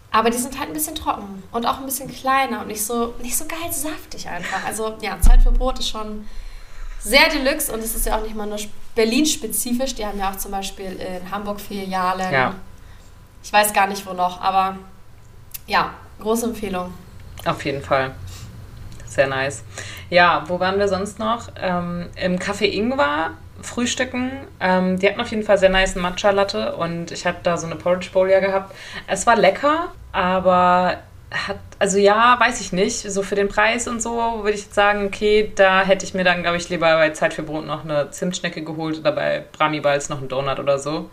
Aber 0.10 0.30
die 0.30 0.38
sind 0.38 0.58
halt 0.58 0.70
ein 0.70 0.74
bisschen 0.74 0.96
trocken 0.96 1.44
und 1.52 1.66
auch 1.66 1.80
ein 1.80 1.86
bisschen 1.86 2.10
kleiner 2.10 2.62
und 2.62 2.68
nicht 2.68 2.84
so, 2.84 3.14
nicht 3.22 3.36
so 3.38 3.44
geil 3.46 3.72
saftig 3.72 4.28
einfach. 4.30 4.66
Also 4.66 4.96
ja, 5.02 5.20
Zeit 5.20 5.42
für 5.42 5.52
Brot 5.52 5.80
ist 5.80 5.90
schon 5.90 6.26
sehr 7.00 7.30
deluxe 7.30 7.72
und 7.72 7.80
es 7.84 7.96
ist 7.96 8.06
ja 8.06 8.18
auch 8.18 8.24
nicht 8.24 8.36
mal 8.36 8.48
nur 8.48 8.60
Berlin-spezifisch. 8.96 9.96
Die 9.96 10.06
haben 10.06 10.20
ja 10.20 10.32
auch 10.32 10.38
zum 10.38 10.52
Beispiel 10.52 11.00
in 11.00 11.32
Hamburg 11.32 11.62
Filialen. 11.62 12.34
Ja. 12.34 12.56
Ich 13.44 13.54
weiß 13.54 13.74
gar 13.74 13.88
nicht, 13.88 14.06
wo 14.06 14.14
noch, 14.14 14.42
aber 14.42 14.78
ja, 15.68 15.94
große 16.20 16.48
Empfehlung. 16.48 16.94
Auf 17.46 17.64
jeden 17.64 17.82
Fall. 17.82 18.12
Sehr 19.06 19.28
nice. 19.28 19.64
Ja, 20.10 20.44
wo 20.48 20.60
waren 20.60 20.80
wir 20.80 20.88
sonst 20.88 21.20
noch? 21.20 21.50
Ähm, 21.60 22.10
Im 22.16 22.38
Café 22.40 22.66
Ingwer 22.66 23.32
frühstücken. 23.62 24.32
Ähm, 24.60 25.00
die 25.00 25.08
hatten 25.08 25.22
auf 25.22 25.30
jeden 25.30 25.44
Fall 25.44 25.58
sehr 25.58 25.70
nice 25.70 25.96
Matcha-Latte 25.96 26.76
und 26.76 27.12
ich 27.12 27.26
habe 27.26 27.38
da 27.44 27.58
so 27.58 27.66
eine 27.66 27.76
Porridge 27.76 28.10
Bowl 28.12 28.30
ja 28.30 28.40
gehabt. 28.40 28.76
Es 29.08 29.26
war 29.26 29.36
lecker, 29.36 29.92
aber 30.12 30.98
hat, 31.32 31.58
also 31.80 31.98
ja, 31.98 32.40
weiß 32.40 32.62
ich 32.62 32.72
nicht. 32.72 33.00
So 33.00 33.22
für 33.22 33.36
den 33.36 33.50
Preis 33.50 33.88
und 33.88 34.02
so 34.02 34.16
würde 34.44 34.54
ich 34.54 34.64
jetzt 34.64 34.76
sagen, 34.76 35.06
okay, 35.06 35.52
da 35.56 35.84
hätte 35.84 36.06
ich 36.06 36.14
mir 36.14 36.24
dann, 36.24 36.42
glaube 36.42 36.58
ich, 36.58 36.70
lieber 36.70 36.96
bei 36.96 37.10
Zeit 37.12 37.34
für 37.34 37.44
Brot 37.44 37.66
noch 37.66 37.84
eine 37.84 38.12
Zimtschnecke 38.12 38.64
geholt 38.64 39.00
oder 39.00 39.12
bei 39.12 39.44
Brami 39.52 39.80
Balls 39.80 40.10
noch 40.10 40.20
einen 40.20 40.30
Donut 40.30 40.60
oder 40.60 40.80
so. 40.80 41.10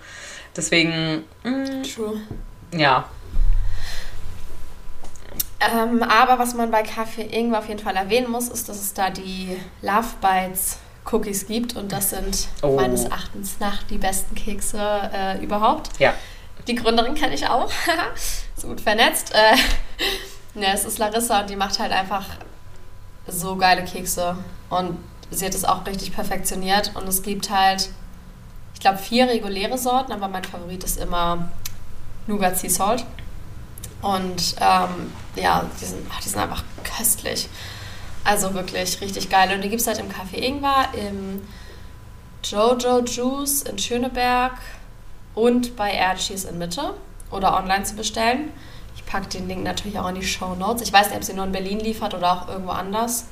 Deswegen, 0.57 1.25
mh, 1.43 1.51
mm, 1.51 1.83
True. 1.83 2.21
ja. 2.77 3.09
Ähm, 5.61 6.03
aber 6.03 6.39
was 6.39 6.55
man 6.55 6.71
bei 6.71 6.83
Kaffee 6.83 7.23
Ingwer 7.23 7.59
auf 7.59 7.69
jeden 7.69 7.81
Fall 7.81 7.97
erwähnen 7.97 8.31
muss, 8.31 8.49
ist, 8.49 8.69
dass 8.69 8.81
es 8.81 8.95
da 8.95 9.11
die 9.11 9.57
Love 9.83 10.07
Bites 10.21 10.79
Cookies 11.11 11.47
gibt 11.47 11.77
und 11.77 11.93
das 11.93 12.11
sind 12.11 12.49
oh. 12.63 12.77
meines 12.77 13.05
Erachtens 13.05 13.61
nach 13.61 13.83
die 13.85 13.99
besten 13.99 14.35
Kekse 14.35 14.81
äh, 15.13 15.43
überhaupt. 15.43 15.91
Ja. 15.99 16.15
Die 16.67 16.75
Gründerin 16.75 17.15
kenne 17.15 17.35
ich 17.35 17.49
auch. 17.49 17.71
so 18.57 18.69
gut 18.69 18.81
vernetzt. 18.81 19.33
Äh, 19.35 19.57
ne, 20.59 20.73
es 20.73 20.85
ist 20.85 20.99
Larissa 20.99 21.41
und 21.41 21.51
die 21.51 21.57
macht 21.57 21.79
halt 21.79 21.93
einfach 21.93 22.25
so 23.27 23.57
geile 23.57 23.85
Kekse. 23.85 24.37
Und 24.71 24.99
sie 25.31 25.47
hat 25.47 25.55
es 25.55 25.65
auch 25.65 25.87
richtig 25.87 26.15
perfektioniert. 26.15 26.93
Und 26.95 27.07
es 27.09 27.23
gibt 27.23 27.51
halt, 27.51 27.91
ich 28.75 28.81
glaube, 28.81 28.99
vier 28.99 29.29
reguläre 29.29 29.79
Sorten, 29.79 30.13
aber 30.13 30.29
mein 30.29 30.45
Favorit 30.45 30.85
ist 30.85 30.99
immer 30.99 31.51
Nougat 32.27 32.59
Sea 32.59 32.71
Salt. 32.71 33.05
Und 34.01 34.57
ähm, 34.61 35.13
ja, 35.37 35.65
die 35.81 35.85
sind, 35.85 36.07
ach, 36.11 36.21
die 36.21 36.29
sind 36.29 36.41
einfach 36.41 36.63
köstlich. 36.83 37.49
Also 38.25 38.55
wirklich 38.55 39.01
richtig 39.01 39.31
geil. 39.31 39.55
Und 39.55 39.63
die 39.63 39.69
gibt 39.69 39.81
es 39.81 39.87
halt 39.87 39.99
im 39.99 40.09
Café 40.09 40.37
Ingwer, 40.37 40.89
im 40.95 41.43
Jojo 42.43 43.01
Juice 43.01 43.63
in 43.63 43.79
Schöneberg 43.79 44.53
und 45.35 45.77
bei 45.77 45.93
Aircheese 45.93 46.49
in 46.49 46.59
Mitte 46.59 46.95
oder 47.31 47.57
online 47.57 47.85
zu 47.85 47.97
bestellen. 47.97 48.53
Ich 48.97 49.05
packe 49.07 49.29
den 49.29 49.49
Link 49.49 49.63
natürlich 49.63 49.99
auch 49.99 50.09
in 50.09 50.15
die 50.15 50.25
Show 50.25 50.55
Notes. 50.55 50.83
Ich 50.83 50.93
weiß 50.93 51.09
nicht, 51.09 51.17
ob 51.17 51.25
sie 51.25 51.35
nur 51.35 51.45
in 51.45 51.53
Berlin 51.53 51.81
liefert 51.81 52.15
oder 52.15 52.33
auch 52.33 52.49
irgendwo 52.49 52.71
anders. 52.71 53.27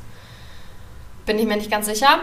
Bin 1.27 1.39
ich 1.39 1.47
mir 1.47 1.57
nicht 1.57 1.71
ganz 1.71 1.87
sicher. 1.87 2.21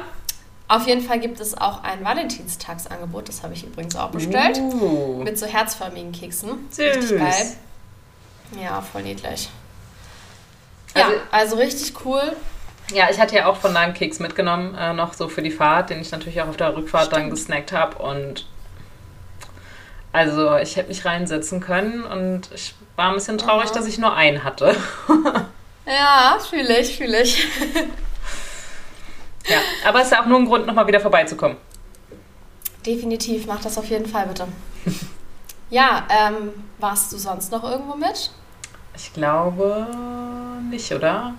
Auf 0.68 0.86
jeden 0.86 1.02
Fall 1.02 1.20
gibt 1.20 1.40
es 1.40 1.58
auch 1.58 1.84
ein 1.84 2.04
Valentinstagsangebot, 2.06 3.28
das 3.28 3.42
habe 3.42 3.56
ich 3.56 3.66
übrigens 3.66 3.96
auch 3.96 4.12
bestellt. 4.12 4.60
Uh. 4.60 5.24
Mit 5.24 5.40
so 5.40 5.48
herzförmigen 5.48 6.12
Keksen. 6.12 6.68
Süß. 6.70 6.96
Richtig 6.96 7.18
geil. 7.18 7.56
Ja, 8.64 8.82
voll 8.82 9.02
niedlich. 9.02 9.50
Ja, 10.96 11.06
also, 11.06 11.18
also 11.32 11.56
richtig 11.56 11.94
cool. 12.06 12.22
Ja, 12.94 13.08
ich 13.10 13.20
hatte 13.20 13.36
ja 13.36 13.48
auch 13.48 13.56
von 13.56 13.74
da 13.74 13.82
einen 13.82 13.94
Keks 13.94 14.20
mitgenommen, 14.20 14.76
äh, 14.76 14.94
noch 14.94 15.14
so 15.14 15.28
für 15.28 15.42
die 15.42 15.52
Fahrt, 15.52 15.90
den 15.90 16.02
ich 16.02 16.12
natürlich 16.12 16.42
auch 16.42 16.48
auf 16.48 16.58
der 16.58 16.76
Rückfahrt 16.76 17.08
Stimmt. 17.08 17.22
dann 17.22 17.30
gesnackt 17.30 17.72
habe. 17.72 17.98
Und 17.98 18.46
also 20.12 20.58
ich 20.58 20.76
hätte 20.76 20.90
mich 20.90 21.06
reinsetzen 21.06 21.60
können 21.60 22.04
und 22.04 22.50
ich 22.54 22.74
war 22.96 23.10
ein 23.10 23.16
bisschen 23.16 23.38
traurig, 23.38 23.70
Aha. 23.70 23.76
dass 23.76 23.88
ich 23.88 23.98
nur 23.98 24.14
einen 24.14 24.44
hatte. 24.44 24.76
ja, 25.86 26.38
fühle 26.40 26.80
ich, 26.80 26.98
fühle 26.98 27.22
ich. 27.22 27.48
ja, 29.48 29.58
aber 29.88 30.00
es 30.00 30.06
ist 30.06 30.12
ja 30.12 30.22
auch 30.22 30.26
nur 30.26 30.40
ein 30.40 30.46
Grund, 30.46 30.66
nochmal 30.66 30.88
wieder 30.88 31.00
vorbeizukommen. 31.00 31.58
Definitiv, 32.86 33.46
mach 33.46 33.62
das 33.62 33.78
auf 33.78 33.86
jeden 33.86 34.08
Fall 34.08 34.26
bitte. 34.28 34.48
ja, 35.70 36.08
ähm, 36.10 36.54
warst 36.80 37.12
du 37.12 37.18
sonst 37.18 37.52
noch 37.52 37.64
irgendwo 37.64 37.96
mit? 37.96 38.32
Ich 38.96 39.14
glaube 39.14 39.88
nicht, 40.70 40.92
oder? 40.92 41.34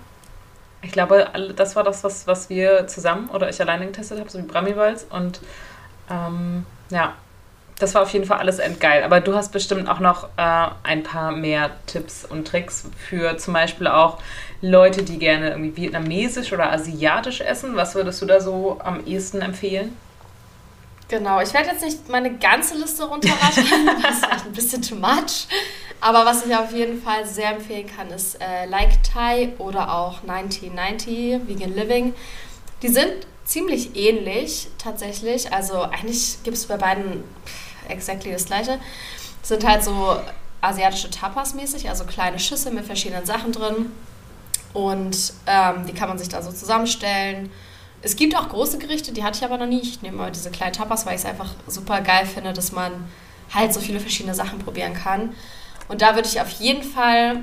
Ich 0.82 0.92
glaube, 0.92 1.28
das 1.56 1.76
war 1.76 1.82
das, 1.82 2.04
was, 2.04 2.26
was 2.26 2.48
wir 2.48 2.86
zusammen 2.86 3.28
oder 3.30 3.50
ich 3.50 3.60
alleine 3.60 3.86
getestet 3.86 4.18
habe, 4.18 4.30
so 4.30 4.38
wie 4.38 4.42
Bramibals. 4.42 5.04
Und 5.10 5.40
ähm, 6.08 6.64
ja, 6.90 7.14
das 7.80 7.94
war 7.94 8.02
auf 8.02 8.12
jeden 8.12 8.26
Fall 8.26 8.38
alles 8.38 8.58
endgeil. 8.58 9.02
Aber 9.02 9.20
du 9.20 9.34
hast 9.34 9.52
bestimmt 9.52 9.88
auch 9.88 9.98
noch 9.98 10.24
äh, 10.36 10.68
ein 10.82 11.02
paar 11.02 11.32
mehr 11.32 11.70
Tipps 11.86 12.24
und 12.24 12.46
Tricks 12.46 12.84
für 13.08 13.36
zum 13.38 13.54
Beispiel 13.54 13.88
auch 13.88 14.18
Leute, 14.60 15.02
die 15.02 15.18
gerne 15.18 15.50
irgendwie 15.50 15.74
vietnamesisch 15.76 16.52
oder 16.52 16.70
asiatisch 16.70 17.40
essen. 17.40 17.74
Was 17.76 17.94
würdest 17.94 18.20
du 18.20 18.26
da 18.26 18.40
so 18.40 18.78
am 18.84 19.04
ehesten 19.06 19.40
empfehlen? 19.40 19.96
Genau, 21.08 21.40
ich 21.40 21.52
werde 21.52 21.70
jetzt 21.70 21.82
nicht 21.82 22.08
meine 22.08 22.36
ganze 22.36 22.76
Liste 22.76 23.02
runterrattern, 23.02 23.64
das 24.02 24.18
ist 24.18 24.46
ein 24.46 24.52
bisschen 24.52 24.82
too 24.82 24.94
much. 24.94 25.48
Aber 26.00 26.24
was 26.24 26.46
ich 26.46 26.54
auf 26.54 26.72
jeden 26.72 27.02
Fall 27.02 27.26
sehr 27.26 27.56
empfehlen 27.56 27.88
kann, 27.94 28.10
ist 28.10 28.40
äh, 28.40 28.66
Like 28.66 29.02
Thai 29.02 29.52
oder 29.58 29.92
auch 29.92 30.22
1990 30.22 31.48
Vegan 31.48 31.74
Living. 31.74 32.14
Die 32.82 32.88
sind 32.88 33.26
ziemlich 33.44 33.96
ähnlich 33.96 34.68
tatsächlich. 34.78 35.52
Also 35.52 35.82
eigentlich 35.82 36.42
gibt 36.44 36.56
es 36.56 36.66
bei 36.66 36.76
beiden 36.76 37.24
exactly 37.90 38.32
das 38.32 38.46
gleiche. 38.46 38.78
Sind 39.42 39.66
halt 39.66 39.84
so 39.84 40.16
asiatische 40.60 41.10
Tapas 41.10 41.54
mäßig, 41.54 41.88
also 41.88 42.04
kleine 42.04 42.38
Schüsse 42.38 42.70
mit 42.70 42.84
verschiedenen 42.84 43.24
Sachen 43.24 43.52
drin. 43.52 43.92
Und 44.72 45.32
ähm, 45.46 45.86
die 45.86 45.92
kann 45.92 46.08
man 46.08 46.18
sich 46.18 46.28
da 46.28 46.42
so 46.42 46.52
zusammenstellen. 46.52 47.50
Es 48.02 48.16
gibt 48.16 48.36
auch 48.36 48.48
große 48.48 48.78
Gerichte, 48.78 49.12
die 49.12 49.24
hatte 49.24 49.38
ich 49.38 49.44
aber 49.44 49.58
noch 49.58 49.66
nie. 49.66 49.80
Ich 49.80 50.02
nehme 50.02 50.16
mal 50.16 50.30
diese 50.30 50.50
kleinen 50.50 50.72
Tapas, 50.72 51.06
weil 51.06 51.14
ich 51.14 51.20
es 51.20 51.26
einfach 51.26 51.54
super 51.66 52.00
geil 52.00 52.26
finde, 52.26 52.52
dass 52.52 52.72
man 52.72 52.92
halt 53.52 53.74
so 53.74 53.80
viele 53.80 54.00
verschiedene 54.00 54.34
Sachen 54.34 54.58
probieren 54.58 54.94
kann. 54.94 55.34
Und 55.88 56.02
da 56.02 56.14
würde 56.14 56.28
ich 56.28 56.40
auf 56.40 56.50
jeden 56.50 56.82
Fall 56.82 57.42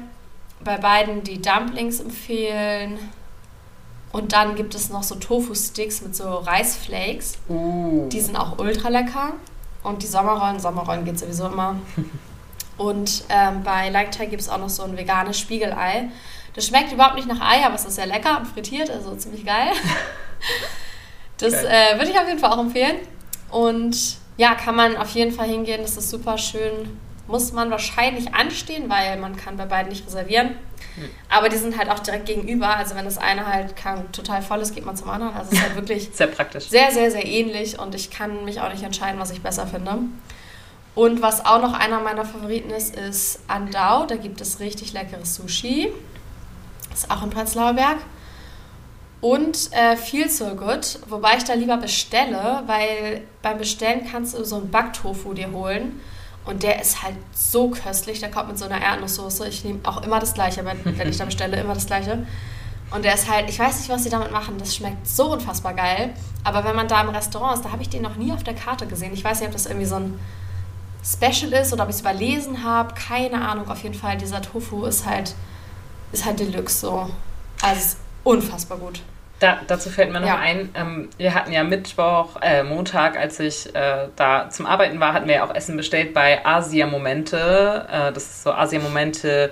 bei 0.64 0.78
beiden 0.78 1.24
die 1.24 1.42
Dumplings 1.42 2.00
empfehlen. 2.00 2.98
Und 4.14 4.34
dann 4.34 4.56
gibt 4.56 4.74
es 4.74 4.90
noch 4.90 5.04
so 5.04 5.16
Tofu-Sticks 5.16 6.02
mit 6.02 6.16
so 6.16 6.30
Reisflakes. 6.30 7.34
Uh. 7.50 8.08
Die 8.10 8.22
sind 8.22 8.36
auch 8.38 8.58
ultra 8.58 8.90
lecker. 8.90 9.34
Und 9.88 10.04
die 10.04 10.08
Sommerrollen, 10.08 10.60
Sommerrollen 10.60 11.06
geht 11.06 11.18
sowieso 11.18 11.48
immer. 11.48 11.78
Und 12.78 13.24
ähm, 13.30 13.64
bei 13.64 13.90
Like 13.90 14.12
Thai 14.12 14.28
gibt 14.28 14.42
es 14.42 14.50
auch 14.50 14.60
noch 14.60 14.70
so 14.70 14.84
ein 14.84 14.98
veganes 14.98 15.40
Spiegelei. 15.40 16.10
Das 16.54 16.68
schmeckt 16.68 16.92
überhaupt 16.92 17.16
nicht 17.16 17.28
nach 17.28 17.40
Ei, 17.40 17.66
aber 17.66 17.76
es 17.76 17.86
ist 17.86 17.96
sehr 17.96 18.06
lecker 18.06 18.38
und 18.38 18.48
frittiert, 18.48 18.90
also 18.90 19.16
ziemlich 19.16 19.46
geil. 19.46 19.70
Das 21.40 21.54
äh, 21.54 21.94
würde 21.98 22.10
ich 22.10 22.18
auf 22.18 22.28
jeden 22.28 22.40
Fall 22.40 22.52
auch 22.52 22.58
empfehlen. 22.58 22.96
Und 23.52 24.18
ja, 24.38 24.56
kann 24.56 24.76
man 24.76 24.98
auf 24.98 25.12
jeden 25.12 25.32
Fall 25.32 25.48
hingehen. 25.48 25.82
Das 25.84 25.96
ist 25.96 26.10
super 26.10 26.36
schön. 26.36 27.00
Muss 27.28 27.52
man 27.52 27.70
wahrscheinlich 27.70 28.34
anstehen, 28.34 28.90
weil 28.90 29.18
man 29.18 29.36
kann 29.36 29.58
bei 29.58 29.66
beiden 29.66 29.90
nicht 29.90 30.06
reservieren. 30.06 30.56
Hm. 30.96 31.10
Aber 31.30 31.50
die 31.50 31.58
sind 31.58 31.78
halt 31.78 31.90
auch 31.90 32.00
direkt 32.00 32.26
gegenüber. 32.26 32.76
Also 32.76 32.96
wenn 32.96 33.06
das 33.06 33.18
eine 33.18 33.46
halt 33.46 33.76
kann, 33.76 34.12
total 34.12 34.42
voll 34.42 34.60
ist, 34.60 34.74
geht 34.74 34.86
man 34.86 34.96
zum 34.96 35.10
anderen. 35.10 35.34
Also 35.34 35.52
es 35.52 35.58
ist 35.58 35.64
halt 35.64 35.76
wirklich 35.76 36.10
sehr 36.14 36.28
praktisch. 36.28 36.70
Sehr, 36.70 36.92
sehr, 36.92 37.12
sehr 37.12 37.26
ähnlich. 37.26 37.80
Und 37.80 37.96
ich 37.96 38.10
kann 38.10 38.46
mich 38.46 38.62
auch 38.62 38.72
nicht 38.72 38.84
entscheiden, 38.84 39.20
was 39.20 39.32
ich 39.32 39.42
besser 39.42 39.68
finde. 39.68 40.00
Und 40.96 41.22
was 41.22 41.46
auch 41.46 41.62
noch 41.62 41.74
einer 41.74 42.00
meiner 42.00 42.26
Favoriten 42.26 42.72
ist, 42.72 42.96
ist 42.96 43.42
Andau. 43.48 44.06
Da 44.06 44.16
gibt 44.16 44.42
es 44.42 44.60
richtig 44.60 44.94
leckeres 44.94 45.36
Sushi. 45.36 45.90
Ist 46.92 47.12
auch 47.12 47.24
in 47.24 47.30
Prenzlauer 47.30 47.74
Berg. 47.74 47.98
Und 49.22 49.72
äh, 49.74 49.96
Feel 49.96 50.30
So 50.30 50.56
Good, 50.56 51.00
wobei 51.08 51.38
ich 51.38 51.44
da 51.44 51.54
lieber 51.54 51.78
bestelle, 51.78 52.64
weil 52.68 53.24
beim 53.42 53.58
Bestellen 53.58 54.08
kannst 54.10 54.38
du 54.38 54.44
so 54.44 54.58
einen 54.58 54.70
Backtofu 54.70 55.34
dir 55.34 55.52
holen. 55.52 56.00
Und 56.48 56.64
der 56.64 56.82
ist 56.82 57.04
halt 57.04 57.16
so 57.34 57.70
köstlich, 57.70 58.22
der 58.22 58.32
kommt 58.32 58.48
mit 58.48 58.58
so 58.58 58.66
einer 58.66 58.82
Erdnusssoße. 58.82 59.48
Ich 59.50 59.66
nehme 59.66 59.80
auch 59.84 60.02
immer 60.02 60.20
das 60.20 60.34
Gleiche, 60.34 60.64
wenn, 60.64 60.98
wenn 60.98 61.10
ich 61.10 61.18
da 61.18 61.26
bestelle, 61.26 61.60
immer 61.60 61.74
das 61.74 61.86
Gleiche. 61.86 62.26
Und 62.90 63.04
der 63.04 63.16
ist 63.16 63.30
halt, 63.30 63.50
ich 63.50 63.60
weiß 63.60 63.80
nicht, 63.80 63.90
was 63.90 64.04
sie 64.04 64.10
damit 64.10 64.32
machen, 64.32 64.58
das 64.58 64.74
schmeckt 64.74 65.06
so 65.08 65.34
unfassbar 65.34 65.74
geil. 65.74 66.14
Aber 66.46 66.64
wenn 66.64 66.76
man 66.76 66.88
da 66.88 67.02
im 67.02 67.10
Restaurant 67.10 67.58
ist, 67.58 67.66
da 67.66 67.72
habe 67.72 67.82
ich 67.82 67.90
den 67.90 68.02
noch 68.02 68.16
nie 68.16 68.32
auf 68.32 68.44
der 68.44 68.56
Karte 68.56 68.88
gesehen. 68.88 69.14
Ich 69.14 69.24
weiß 69.26 69.42
nicht, 69.42 69.48
ob 69.48 69.54
das 69.54 69.66
irgendwie 69.66 69.86
so 69.86 69.96
ein 69.96 70.18
Special 71.04 71.52
ist 71.52 71.74
oder 71.74 71.84
ob 71.84 71.90
ich 71.90 71.96
es 71.96 72.02
überlesen 72.02 72.64
habe. 72.64 72.94
Keine 72.94 73.46
Ahnung, 73.46 73.70
auf 73.70 73.84
jeden 73.84 73.96
Fall, 73.96 74.18
dieser 74.18 74.42
Tofu 74.42 74.86
ist 74.86 75.06
halt, 75.06 75.36
ist 76.14 76.24
halt 76.24 76.40
Deluxe 76.40 76.80
so. 76.80 77.10
Also 77.62 77.98
unfassbar 78.24 78.78
gut. 78.78 79.02
Da, 79.40 79.60
dazu 79.68 79.90
fällt 79.92 80.12
mir 80.12 80.20
noch 80.20 80.28
ja. 80.28 80.38
ein, 80.38 80.70
ähm, 80.74 81.10
wir 81.18 81.36
hatten 81.36 81.52
ja 81.52 81.64
Mittwoch, 81.64 82.42
äh, 82.42 82.64
Montag, 82.64 83.18
als 83.18 83.40
ich 83.40 83.74
äh, 83.76 84.08
da 84.16 84.50
zum 84.50 84.66
Arbeiten 84.66 85.00
war, 85.00 85.14
hatten 85.14 85.28
wir 85.28 85.36
ja 85.36 85.44
auch 85.46 85.54
Essen 85.54 85.78
bestellt 85.78 86.16
bei 86.16 86.44
Asia 86.44 86.88
Momente. 86.88 87.86
Äh, 87.88 88.14
das 88.14 88.24
ist 88.24 88.44
so 88.44 88.52
Asia 88.52 88.80
Momente 88.80 89.52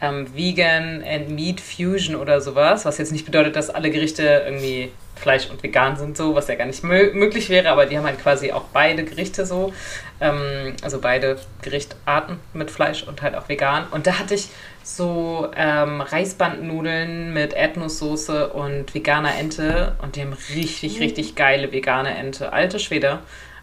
ähm, 0.00 0.34
Vegan 0.34 1.04
and 1.06 1.28
Meat 1.30 1.60
Fusion 1.60 2.16
oder 2.16 2.40
sowas, 2.40 2.86
was 2.86 2.96
jetzt 2.96 3.12
nicht 3.12 3.26
bedeutet, 3.26 3.56
dass 3.56 3.68
alle 3.68 3.90
Gerichte 3.90 4.44
irgendwie 4.46 4.90
Fleisch 5.20 5.50
und 5.50 5.62
vegan 5.62 5.96
sind 5.96 6.16
so, 6.16 6.34
was 6.34 6.48
ja 6.48 6.54
gar 6.54 6.66
nicht 6.66 6.82
möglich 6.82 7.50
wäre, 7.50 7.70
aber 7.70 7.86
die 7.86 7.98
haben 7.98 8.06
halt 8.06 8.20
quasi 8.20 8.52
auch 8.52 8.64
beide 8.72 9.04
Gerichte 9.04 9.44
so, 9.44 9.72
ähm, 10.20 10.74
also 10.82 11.00
beide 11.00 11.38
Gerichtarten 11.62 12.38
mit 12.54 12.70
Fleisch 12.70 13.02
und 13.02 13.20
halt 13.20 13.34
auch 13.34 13.48
vegan. 13.48 13.84
Und 13.90 14.06
da 14.06 14.18
hatte 14.18 14.34
ich 14.34 14.48
so 14.82 15.50
ähm, 15.54 16.00
Reisbandnudeln 16.00 17.32
mit 17.32 17.52
Erdnusssoße 17.52 18.48
und 18.48 18.94
veganer 18.94 19.36
Ente 19.36 19.96
und 20.02 20.16
die 20.16 20.22
haben 20.22 20.36
richtig, 20.54 20.96
mhm. 20.96 21.02
richtig 21.02 21.34
geile 21.34 21.70
vegane 21.70 22.16
Ente. 22.16 22.52
Alte 22.52 22.78
Schwede. 22.78 23.18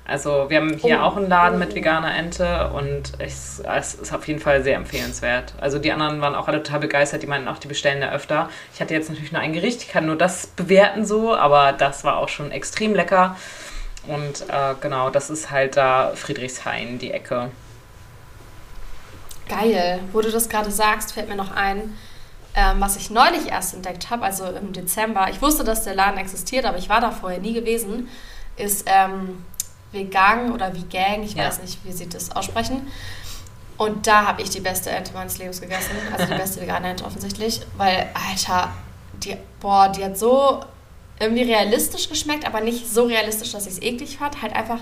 Also 0.07 0.49
wir 0.49 0.57
haben 0.57 0.77
hier 0.77 0.99
oh. 0.99 1.03
auch 1.03 1.17
einen 1.17 1.27
Laden 1.27 1.59
mit 1.59 1.75
veganer 1.75 2.15
Ente 2.15 2.69
und 2.69 3.11
es, 3.19 3.59
es, 3.59 3.93
ist 3.93 4.13
auf 4.13 4.25
jeden 4.25 4.39
Fall 4.39 4.63
sehr 4.63 4.77
empfehlenswert. 4.77 5.53
Also 5.59 5.79
die 5.79 5.91
anderen 5.91 6.21
waren 6.21 6.33
auch 6.33 6.47
alle 6.47 6.63
total 6.63 6.79
begeistert, 6.79 7.23
die 7.23 7.27
meinten 7.27 7.49
auch, 7.49 7.57
die 7.57 7.67
bestellen 7.67 7.99
da 7.99 8.11
öfter. 8.13 8.49
Ich 8.73 8.79
hatte 8.79 8.93
jetzt 8.93 9.09
natürlich 9.09 9.33
nur 9.33 9.41
ein 9.41 9.51
Gericht, 9.51 9.81
ich 9.81 9.89
kann 9.89 10.05
nur 10.05 10.15
das 10.15 10.47
bewerten 10.47 11.05
so, 11.05 11.35
aber 11.35 11.73
das 11.73 12.05
war 12.05 12.17
auch 12.17 12.29
schon 12.29 12.51
extrem 12.51 12.95
lecker. 12.95 13.35
Und 14.07 14.45
äh, 14.47 14.75
genau, 14.79 15.09
das 15.09 15.29
ist 15.29 15.51
halt 15.51 15.75
da 15.75 16.13
Friedrichshain, 16.15 16.99
die 16.99 17.11
Ecke. 17.11 17.51
Geil. 19.49 19.99
Wo 20.13 20.21
du 20.21 20.31
das 20.31 20.47
gerade 20.47 20.71
sagst, 20.71 21.11
fällt 21.11 21.27
mir 21.27 21.35
noch 21.35 21.51
ein, 21.51 21.97
ähm, 22.55 22.77
was 22.79 22.95
ich 22.95 23.09
neulich 23.09 23.49
erst 23.49 23.73
entdeckt 23.73 24.09
habe, 24.09 24.23
also 24.23 24.45
im 24.45 24.71
Dezember. 24.71 25.27
Ich 25.29 25.41
wusste, 25.41 25.65
dass 25.65 25.83
der 25.83 25.95
Laden 25.95 26.17
existiert, 26.17 26.63
aber 26.63 26.77
ich 26.77 26.87
war 26.87 27.01
da 27.01 27.11
vorher 27.11 27.39
nie 27.39 27.53
gewesen. 27.53 28.07
Ist 28.55 28.85
ähm, 28.87 29.43
Vegan 29.91 30.51
oder 30.51 30.73
Vegan, 30.73 31.23
ich 31.23 31.33
ja. 31.33 31.45
weiß 31.45 31.61
nicht, 31.61 31.83
wie 31.83 31.91
sie 31.91 32.09
das 32.09 32.35
aussprechen. 32.35 32.87
Und 33.77 34.07
da 34.07 34.25
habe 34.25 34.41
ich 34.41 34.49
die 34.49 34.59
beste 34.59 34.89
Ente 34.89 35.13
meines 35.13 35.37
Lebens 35.37 35.61
gegessen. 35.61 35.91
Also 36.11 36.25
die 36.25 36.37
beste 36.37 36.61
vegane 36.61 36.89
Ente 36.89 37.05
offensichtlich. 37.05 37.61
Weil, 37.77 38.09
Alter, 38.13 38.73
die, 39.23 39.37
boah, 39.59 39.89
die 39.89 40.03
hat 40.03 40.17
so 40.17 40.61
irgendwie 41.19 41.43
realistisch 41.43 42.09
geschmeckt, 42.09 42.45
aber 42.45 42.61
nicht 42.61 42.91
so 42.91 43.05
realistisch, 43.05 43.51
dass 43.51 43.67
ich 43.67 43.73
es 43.73 43.81
eklig 43.81 44.17
fand. 44.17 44.41
Halt 44.41 44.55
einfach 44.55 44.81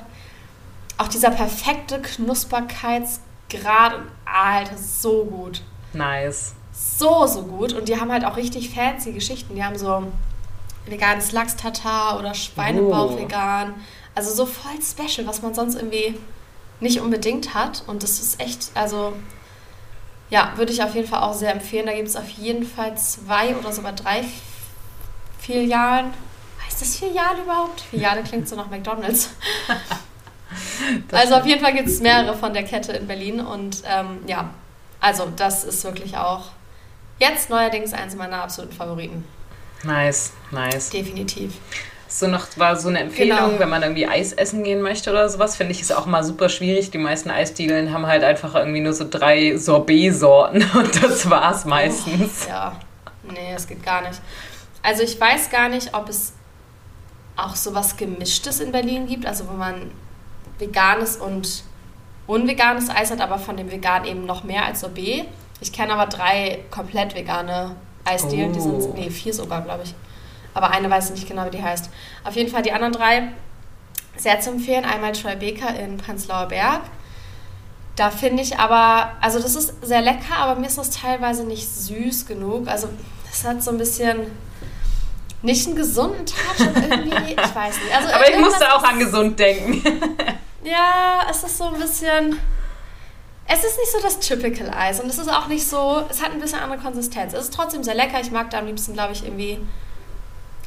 auch 0.97 1.09
dieser 1.09 1.31
perfekte 1.31 2.01
Knusperkeitsgrad. 2.01 3.99
Alter, 4.25 4.77
so 4.77 5.25
gut. 5.25 5.61
Nice. 5.93 6.53
So, 6.71 7.27
so 7.27 7.43
gut. 7.43 7.73
Und 7.73 7.89
die 7.89 7.99
haben 7.99 8.11
halt 8.11 8.23
auch 8.23 8.37
richtig 8.37 8.73
fancy 8.73 9.11
Geschichten. 9.11 9.55
Die 9.55 9.63
haben 9.63 9.77
so 9.77 10.03
veganes 10.85 11.31
Lachs-Tatar 11.31 12.19
oder 12.19 12.33
Schweinebauch 12.33 13.11
oh. 13.13 13.17
vegan. 13.17 13.73
Also 14.13 14.33
so 14.33 14.45
voll 14.45 14.81
special, 14.81 15.27
was 15.27 15.41
man 15.41 15.53
sonst 15.53 15.75
irgendwie 15.75 16.17
nicht 16.79 17.01
unbedingt 17.01 17.53
hat. 17.53 17.83
Und 17.87 18.03
das 18.03 18.19
ist 18.19 18.39
echt, 18.39 18.71
also 18.73 19.13
ja, 20.29 20.53
würde 20.55 20.71
ich 20.71 20.81
auf 20.81 20.95
jeden 20.95 21.07
Fall 21.07 21.21
auch 21.21 21.33
sehr 21.33 21.51
empfehlen. 21.51 21.85
Da 21.85 21.93
gibt 21.93 22.07
es 22.07 22.15
auf 22.15 22.29
jeden 22.29 22.65
Fall 22.65 22.97
zwei 22.97 23.55
oder 23.55 23.71
sogar 23.71 23.93
drei 23.93 24.23
Filialen. 25.39 26.13
Heißt 26.65 26.81
das 26.81 26.95
Filiale 26.95 27.43
überhaupt? 27.43 27.81
Filiale 27.81 28.23
klingt 28.23 28.47
so 28.49 28.55
nach 28.55 28.69
McDonalds. 28.69 29.29
also 31.11 31.35
auf 31.35 31.45
jeden 31.45 31.61
Fall 31.61 31.73
gibt 31.73 31.87
es 31.87 31.99
mehrere 31.99 32.35
von 32.35 32.53
der 32.53 32.63
Kette 32.63 32.93
in 32.93 33.07
Berlin. 33.07 33.39
Und 33.39 33.83
ähm, 33.85 34.19
ja, 34.27 34.49
also 34.99 35.31
das 35.35 35.63
ist 35.63 35.83
wirklich 35.83 36.17
auch 36.17 36.45
jetzt 37.19 37.49
neuerdings 37.49 37.93
eins 37.93 38.15
meiner 38.15 38.41
absoluten 38.41 38.73
Favoriten. 38.73 39.23
Nice, 39.85 40.33
nice. 40.51 40.89
Definitiv 40.89 41.53
so 42.19 42.27
noch 42.27 42.45
war 42.55 42.77
so 42.77 42.87
eine 42.87 42.99
Empfehlung, 42.99 43.37
genau. 43.37 43.59
wenn 43.59 43.69
man 43.69 43.83
irgendwie 43.83 44.07
Eis 44.07 44.31
essen 44.31 44.63
gehen 44.63 44.81
möchte 44.81 45.09
oder 45.11 45.27
sowas, 45.27 45.55
finde 45.55 45.73
ich 45.73 45.81
es 45.81 45.91
auch 45.91 46.05
mal 46.05 46.23
super 46.23 46.49
schwierig. 46.49 46.91
Die 46.91 46.97
meisten 46.97 47.29
Eisdielen 47.29 47.93
haben 47.93 48.05
halt 48.05 48.23
einfach 48.23 48.55
irgendwie 48.55 48.79
nur 48.79 48.93
so 48.93 49.05
drei 49.09 49.57
Sorbet-Sorten 49.57 50.63
und 50.75 51.03
das 51.03 51.29
war's 51.29 51.65
meistens. 51.65 52.45
Oh, 52.45 52.49
ja, 52.49 52.79
nee, 53.23 53.53
das 53.53 53.67
geht 53.67 53.83
gar 53.83 54.01
nicht. 54.01 54.21
Also 54.81 55.03
ich 55.03 55.19
weiß 55.19 55.49
gar 55.49 55.67
nicht, 55.67 55.93
ob 55.93 56.07
es 56.09 56.33
auch 57.35 57.55
sowas 57.55 57.97
Gemischtes 57.97 58.61
in 58.61 58.71
Berlin 58.71 59.07
gibt, 59.07 59.25
also 59.25 59.49
wo 59.49 59.53
man 59.53 59.91
veganes 60.57 61.17
und 61.17 61.63
unveganes 62.27 62.89
Eis 62.89 63.11
hat, 63.11 63.19
aber 63.19 63.39
von 63.39 63.57
dem 63.57 63.71
vegan 63.71 64.05
eben 64.05 64.25
noch 64.25 64.43
mehr 64.45 64.65
als 64.65 64.79
Sorbet. 64.79 65.25
Ich 65.59 65.73
kenne 65.73 65.93
aber 65.93 66.05
drei 66.05 66.59
komplett 66.71 67.13
vegane 67.13 67.75
Eisdielen, 68.05 68.51
oh. 68.51 68.53
die 68.53 68.61
sind, 68.61 68.81
oh. 68.81 68.93
nee, 68.95 69.09
vier 69.09 69.33
sogar, 69.33 69.61
glaube 69.61 69.83
ich. 69.83 69.93
Aber 70.53 70.71
eine 70.71 70.89
weiß 70.89 71.07
ich 71.07 71.15
nicht 71.15 71.27
genau, 71.27 71.45
wie 71.45 71.57
die 71.57 71.63
heißt. 71.63 71.89
Auf 72.23 72.35
jeden 72.35 72.49
Fall 72.49 72.61
die 72.61 72.71
anderen 72.71 72.93
drei 72.93 73.31
sehr 74.15 74.39
zu 74.39 74.51
empfehlen. 74.51 74.85
Einmal 74.85 75.11
Troy 75.11 75.35
Baker 75.35 75.77
in 75.77 75.97
Prenzlauer 75.97 76.47
Berg. 76.47 76.81
Da 77.95 78.09
finde 78.09 78.43
ich 78.43 78.57
aber, 78.57 79.11
also 79.21 79.39
das 79.39 79.55
ist 79.55 79.73
sehr 79.85 80.01
lecker, 80.01 80.37
aber 80.37 80.59
mir 80.59 80.67
ist 80.67 80.77
das 80.77 80.89
teilweise 80.89 81.43
nicht 81.43 81.67
süß 81.67 82.25
genug. 82.25 82.67
Also 82.67 82.89
das 83.29 83.43
hat 83.43 83.63
so 83.63 83.71
ein 83.71 83.77
bisschen 83.77 84.31
nicht 85.41 85.67
einen 85.67 85.75
gesunden 85.75 86.25
Touch 86.25 86.59
irgendwie, 86.89 87.33
ich 87.33 87.55
weiß 87.55 87.75
nicht. 87.81 87.95
Also 87.95 88.13
aber 88.13 88.29
ich 88.29 88.37
musste 88.37 88.73
auch 88.73 88.83
an 88.83 88.99
gesund 88.99 89.39
denken. 89.39 89.81
ja, 90.63 91.21
es 91.29 91.43
ist 91.43 91.57
so 91.57 91.65
ein 91.65 91.79
bisschen, 91.79 92.39
es 93.47 93.63
ist 93.63 93.77
nicht 93.77 93.91
so 93.91 94.01
das 94.01 94.19
Typical 94.19 94.69
Eis 94.71 94.99
und 94.99 95.09
es 95.09 95.19
ist 95.19 95.29
auch 95.29 95.47
nicht 95.47 95.67
so, 95.67 96.03
es 96.09 96.21
hat 96.21 96.31
ein 96.31 96.39
bisschen 96.39 96.59
andere 96.59 96.79
Konsistenz. 96.79 97.33
Es 97.33 97.45
ist 97.45 97.53
trotzdem 97.53 97.83
sehr 97.83 97.95
lecker. 97.95 98.19
Ich 98.19 98.31
mag 98.31 98.49
da 98.49 98.59
am 98.59 98.65
liebsten, 98.65 98.93
glaube 98.93 99.13
ich, 99.13 99.23
irgendwie 99.23 99.59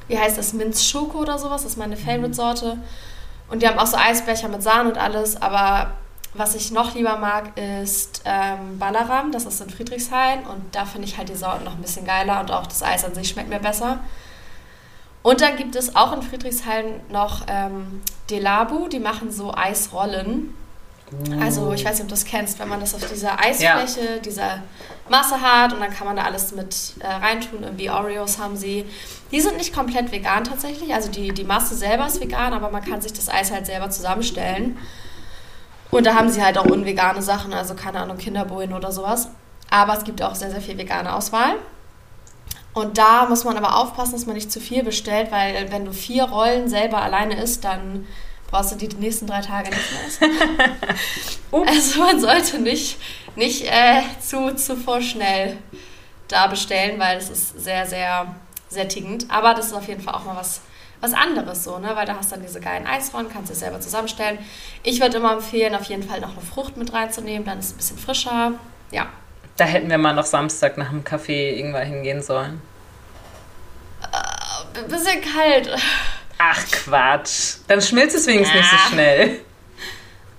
wie 0.08 0.18
heißt 0.18 0.36
das, 0.36 0.52
Minz 0.54 0.84
Schoko 0.84 1.18
oder 1.18 1.38
sowas, 1.38 1.62
das 1.62 1.72
ist 1.72 1.78
meine 1.78 1.96
Favorite-Sorte. 1.96 2.78
Und 3.48 3.62
die 3.62 3.68
haben 3.68 3.78
auch 3.78 3.86
so 3.86 3.96
Eisbecher 3.96 4.48
mit 4.48 4.62
Sahne 4.62 4.90
und 4.90 4.98
alles, 4.98 5.40
aber 5.40 5.92
was 6.34 6.54
ich 6.54 6.70
noch 6.70 6.94
lieber 6.94 7.16
mag, 7.16 7.56
ist 7.56 8.22
ähm, 8.24 8.78
Ballaram, 8.78 9.32
das 9.32 9.46
ist 9.46 9.60
in 9.60 9.70
Friedrichshain 9.70 10.44
und 10.46 10.74
da 10.74 10.84
finde 10.84 11.08
ich 11.08 11.16
halt 11.16 11.28
die 11.30 11.34
Sorten 11.34 11.64
noch 11.64 11.74
ein 11.74 11.80
bisschen 11.80 12.04
geiler 12.04 12.40
und 12.40 12.50
auch 12.50 12.66
das 12.66 12.82
Eis 12.82 13.04
an 13.04 13.14
sich 13.14 13.28
schmeckt 13.28 13.48
mir 13.48 13.60
besser. 13.60 14.00
Und 15.22 15.40
dann 15.40 15.56
gibt 15.56 15.76
es 15.76 15.96
auch 15.96 16.12
in 16.12 16.22
Friedrichshain 16.22 17.00
noch 17.10 17.42
ähm, 17.48 18.02
Delabu, 18.30 18.88
die 18.88 19.00
machen 19.00 19.30
so 19.30 19.52
Eisrollen. 19.54 20.54
Also 21.40 21.72
ich 21.72 21.84
weiß 21.84 21.94
nicht, 21.94 22.02
ob 22.02 22.08
du 22.08 22.14
das 22.14 22.24
kennst, 22.24 22.58
wenn 22.58 22.68
man 22.68 22.80
das 22.80 22.94
auf 22.94 23.06
dieser 23.08 23.40
Eisfläche, 23.40 24.14
ja. 24.14 24.18
dieser 24.18 24.62
Masse 25.08 25.40
hat 25.40 25.72
und 25.72 25.80
dann 25.80 25.90
kann 25.90 26.06
man 26.06 26.16
da 26.16 26.24
alles 26.24 26.52
mit 26.52 26.94
äh, 27.00 27.06
reintun. 27.06 27.62
Irgendwie 27.62 27.90
Oreos 27.90 28.38
haben 28.38 28.56
sie. 28.56 28.84
Die 29.32 29.40
sind 29.40 29.56
nicht 29.56 29.74
komplett 29.74 30.12
vegan 30.12 30.44
tatsächlich. 30.44 30.92
Also 30.92 31.10
die, 31.10 31.32
die 31.32 31.44
Masse 31.44 31.74
selber 31.74 32.06
ist 32.06 32.20
vegan, 32.20 32.52
aber 32.52 32.70
man 32.70 32.84
kann 32.84 33.00
sich 33.00 33.12
das 33.12 33.28
Eis 33.28 33.50
halt 33.50 33.66
selber 33.66 33.90
zusammenstellen. 33.90 34.76
Und 35.90 36.04
da 36.04 36.14
haben 36.14 36.28
sie 36.28 36.42
halt 36.42 36.58
auch 36.58 36.66
unvegane 36.66 37.22
Sachen, 37.22 37.54
also 37.54 37.74
keine 37.74 38.00
Ahnung, 38.00 38.18
Kinderbohnen 38.18 38.74
oder 38.74 38.92
sowas. 38.92 39.30
Aber 39.70 39.96
es 39.96 40.04
gibt 40.04 40.22
auch 40.22 40.34
sehr, 40.34 40.50
sehr 40.50 40.60
viel 40.60 40.76
vegane 40.76 41.14
Auswahl. 41.14 41.54
Und 42.74 42.98
da 42.98 43.26
muss 43.26 43.44
man 43.44 43.56
aber 43.56 43.76
aufpassen, 43.78 44.12
dass 44.12 44.26
man 44.26 44.34
nicht 44.34 44.52
zu 44.52 44.60
viel 44.60 44.84
bestellt, 44.84 45.32
weil 45.32 45.72
wenn 45.72 45.84
du 45.86 45.92
vier 45.92 46.24
Rollen 46.24 46.68
selber 46.68 47.00
alleine 47.00 47.42
isst, 47.42 47.64
dann 47.64 48.06
brauchst 48.48 48.72
du 48.72 48.76
die, 48.76 48.88
nächsten 48.96 49.26
drei 49.26 49.40
Tage 49.40 49.70
nicht 49.70 49.92
mehr 49.92 50.06
essen. 50.06 50.38
also 51.68 52.00
man 52.00 52.20
sollte 52.20 52.58
nicht, 52.58 52.98
nicht 53.36 53.64
äh, 53.64 54.02
zu, 54.20 54.54
zu 54.56 54.76
vorschnell 54.76 55.58
da 56.28 56.46
bestellen, 56.46 56.98
weil 56.98 57.18
es 57.18 57.30
ist 57.30 57.62
sehr, 57.62 57.86
sehr 57.86 58.34
sättigend. 58.68 59.26
Aber 59.30 59.54
das 59.54 59.66
ist 59.66 59.72
auf 59.72 59.86
jeden 59.86 60.00
Fall 60.00 60.14
auch 60.14 60.24
mal 60.24 60.36
was, 60.36 60.60
was 61.00 61.12
anderes 61.12 61.64
so, 61.64 61.78
ne? 61.78 61.94
Weil 61.94 62.06
da 62.06 62.16
hast 62.16 62.30
du 62.30 62.36
dann 62.36 62.44
diese 62.44 62.60
geilen 62.60 62.86
Eisrollen, 62.86 63.28
kannst 63.30 63.50
du 63.50 63.54
selber 63.54 63.80
zusammenstellen. 63.80 64.38
Ich 64.82 65.00
würde 65.00 65.18
immer 65.18 65.32
empfehlen, 65.32 65.74
auf 65.74 65.84
jeden 65.84 66.02
Fall 66.02 66.20
noch 66.20 66.32
eine 66.32 66.40
Frucht 66.40 66.76
mit 66.76 66.92
reinzunehmen, 66.92 67.46
dann 67.46 67.58
ist 67.58 67.66
es 67.66 67.72
ein 67.72 67.76
bisschen 67.76 67.98
frischer. 67.98 68.52
Ja. 68.90 69.06
Da 69.56 69.64
hätten 69.64 69.90
wir 69.90 69.98
mal 69.98 70.14
noch 70.14 70.24
Samstag 70.24 70.78
nach 70.78 70.90
dem 70.90 71.04
Kaffee 71.04 71.58
irgendwann 71.58 71.86
hingehen 71.86 72.22
sollen. 72.22 72.62
Äh, 74.02 74.82
bisschen 74.88 75.20
kalt. 75.20 75.70
Ach 76.38 76.64
Quatsch. 76.70 77.56
Dann 77.66 77.82
schmilzt 77.82 78.16
es 78.16 78.26
wenigstens 78.26 78.54
ja. 78.54 78.62
nicht 78.62 78.70
so 78.70 78.92
schnell. 78.92 79.40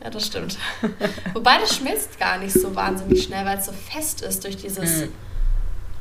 Ja, 0.03 0.09
das 0.09 0.27
stimmt. 0.27 0.57
Wobei 1.33 1.57
das 1.59 1.75
schmilzt 1.75 2.17
gar 2.19 2.37
nicht 2.37 2.53
so 2.53 2.73
wahnsinnig 2.73 3.23
schnell, 3.23 3.45
weil 3.45 3.57
es 3.57 3.65
so 3.65 3.73
fest 3.73 4.21
ist 4.21 4.43
durch 4.45 4.55
dieses 4.55 5.01
hm. 5.01 5.11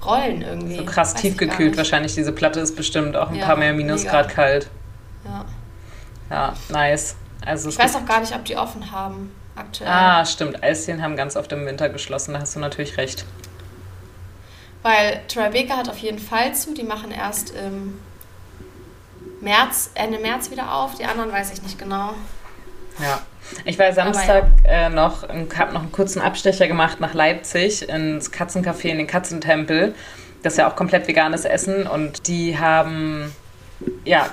Rollen 0.05 0.43
irgendwie. 0.43 0.77
So 0.77 0.85
krass 0.85 1.15
Weiß 1.15 1.21
tiefgekühlt 1.23 1.77
wahrscheinlich. 1.77 2.15
Diese 2.15 2.33
Platte 2.33 2.61
ist 2.61 2.77
bestimmt 2.77 3.17
auch 3.17 3.31
ein 3.31 3.37
ja, 3.37 3.47
paar 3.47 3.57
mehr 3.57 3.73
Minusgrad 3.73 4.29
mega. 4.29 4.35
kalt. 4.35 4.71
Ja. 5.25 5.45
Ja, 6.31 6.53
nice. 6.69 7.17
Also 7.45 7.69
ich 7.69 7.79
weiß 7.79 7.97
auch 7.97 8.07
gar 8.07 8.21
nicht, 8.21 8.35
ob 8.35 8.45
die 8.45 8.57
offen 8.57 8.93
haben 8.93 9.33
aktuell. 9.57 9.91
Ah, 9.91 10.25
stimmt. 10.25 10.63
Eisdielen 10.63 11.03
haben 11.03 11.17
ganz 11.17 11.37
oft 11.37 11.51
im 11.53 11.67
Winter 11.67 11.89
geschlossen, 11.89 12.35
da 12.35 12.41
hast 12.41 12.55
du 12.55 12.61
natürlich 12.61 12.97
recht. 12.99 13.25
Weil 14.83 15.21
Tribeca 15.29 15.77
hat 15.77 15.89
auf 15.89 15.99
jeden 15.99 16.19
Fall 16.19 16.55
zu, 16.55 16.73
die 16.75 16.85
machen 16.85 17.11
erst 17.11 17.51
im 17.51 17.99
März, 19.41 19.91
Ende 19.95 20.19
März 20.19 20.51
wieder 20.51 20.75
auf, 20.75 20.95
die 20.97 21.05
anderen 21.05 21.33
weiß 21.33 21.53
ich 21.53 21.63
nicht 21.63 21.79
genau. 21.79 22.15
Ja, 23.01 23.21
ich 23.65 23.79
war 23.79 23.93
Samstag 23.93 24.47
ja. 24.65 24.87
äh, 24.87 24.91
noch, 24.91 25.23
habe 25.23 25.73
noch 25.73 25.83
einen 25.83 25.93
kurzen 25.93 26.21
Abstecher 26.21 26.67
gemacht 26.67 27.01
nach 27.01 27.15
Leipzig 27.15 27.89
ins 27.89 28.33
Katzencafé 28.33 28.89
in 28.89 28.99
den 28.99 29.07
Katzentempel. 29.07 29.95
Das 30.43 30.55
ist 30.55 30.59
ja 30.59 30.71
auch 30.71 30.77
komplett 30.77 31.07
veganes 31.09 31.45
Essen 31.45 31.87
und 31.87 32.27
die 32.27 32.59
haben 32.59 33.35
ja 34.05 34.29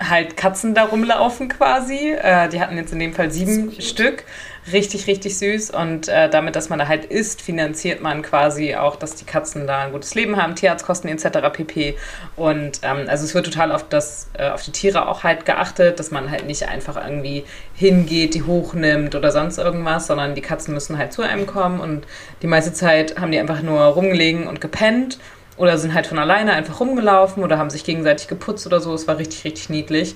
halt 0.00 0.36
Katzen 0.36 0.74
da 0.74 0.84
rumlaufen 0.84 1.48
quasi. 1.48 2.12
Äh, 2.12 2.48
die 2.48 2.60
hatten 2.60 2.76
jetzt 2.76 2.92
in 2.92 2.98
dem 2.98 3.14
Fall 3.14 3.30
sieben 3.30 3.80
Stück. 3.80 4.24
Richtig, 4.72 5.06
richtig 5.06 5.38
süß. 5.38 5.70
Und 5.70 6.08
äh, 6.08 6.28
damit, 6.28 6.56
dass 6.56 6.68
man 6.68 6.78
da 6.78 6.88
halt 6.88 7.04
isst, 7.04 7.40
finanziert 7.42 8.02
man 8.02 8.22
quasi 8.22 8.74
auch, 8.74 8.96
dass 8.96 9.14
die 9.14 9.24
Katzen 9.24 9.66
da 9.66 9.82
ein 9.82 9.92
gutes 9.92 10.14
Leben 10.14 10.36
haben, 10.36 10.54
Tierarztkosten 10.54 11.08
etc. 11.10 11.52
pp. 11.52 11.96
Und 12.36 12.80
ähm, 12.82 13.06
also 13.08 13.24
es 13.24 13.34
wird 13.34 13.46
total 13.46 13.72
auf, 13.72 13.88
das, 13.88 14.28
äh, 14.34 14.48
auf 14.48 14.62
die 14.62 14.72
Tiere 14.72 15.08
auch 15.08 15.22
halt 15.22 15.44
geachtet, 15.44 15.98
dass 15.98 16.10
man 16.10 16.30
halt 16.30 16.46
nicht 16.46 16.68
einfach 16.68 16.96
irgendwie 16.96 17.44
hingeht, 17.74 18.34
die 18.34 18.42
hochnimmt 18.42 19.14
oder 19.14 19.30
sonst 19.30 19.58
irgendwas, 19.58 20.06
sondern 20.06 20.34
die 20.34 20.42
Katzen 20.42 20.74
müssen 20.74 20.98
halt 20.98 21.12
zu 21.12 21.22
einem 21.22 21.46
kommen 21.46 21.80
und 21.80 22.06
die 22.42 22.46
meiste 22.46 22.72
Zeit 22.72 23.18
haben 23.20 23.30
die 23.30 23.38
einfach 23.38 23.62
nur 23.62 23.80
rumgelegen 23.80 24.46
und 24.46 24.60
gepennt 24.60 25.18
oder 25.58 25.76
sind 25.76 25.92
halt 25.92 26.06
von 26.06 26.18
alleine 26.18 26.52
einfach 26.52 26.80
rumgelaufen 26.80 27.42
oder 27.42 27.58
haben 27.58 27.70
sich 27.70 27.84
gegenseitig 27.84 28.28
geputzt 28.28 28.66
oder 28.66 28.80
so. 28.80 28.94
Es 28.94 29.06
war 29.08 29.18
richtig, 29.18 29.44
richtig 29.44 29.68
niedlich. 29.70 30.14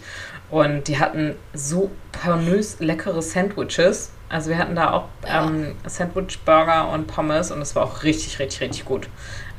Und 0.50 0.88
die 0.88 0.98
hatten 0.98 1.34
so 1.52 1.90
pornös 2.12 2.76
leckere 2.78 3.22
Sandwiches. 3.22 4.12
Also 4.32 4.48
wir 4.48 4.56
hatten 4.56 4.74
da 4.74 4.92
auch 4.92 5.04
ähm, 5.26 5.76
Sandwich, 5.86 6.38
Burger 6.46 6.88
und 6.88 7.06
Pommes 7.06 7.50
und 7.50 7.60
es 7.60 7.76
war 7.76 7.84
auch 7.84 8.02
richtig, 8.02 8.38
richtig, 8.38 8.62
richtig 8.62 8.86
gut. 8.86 9.06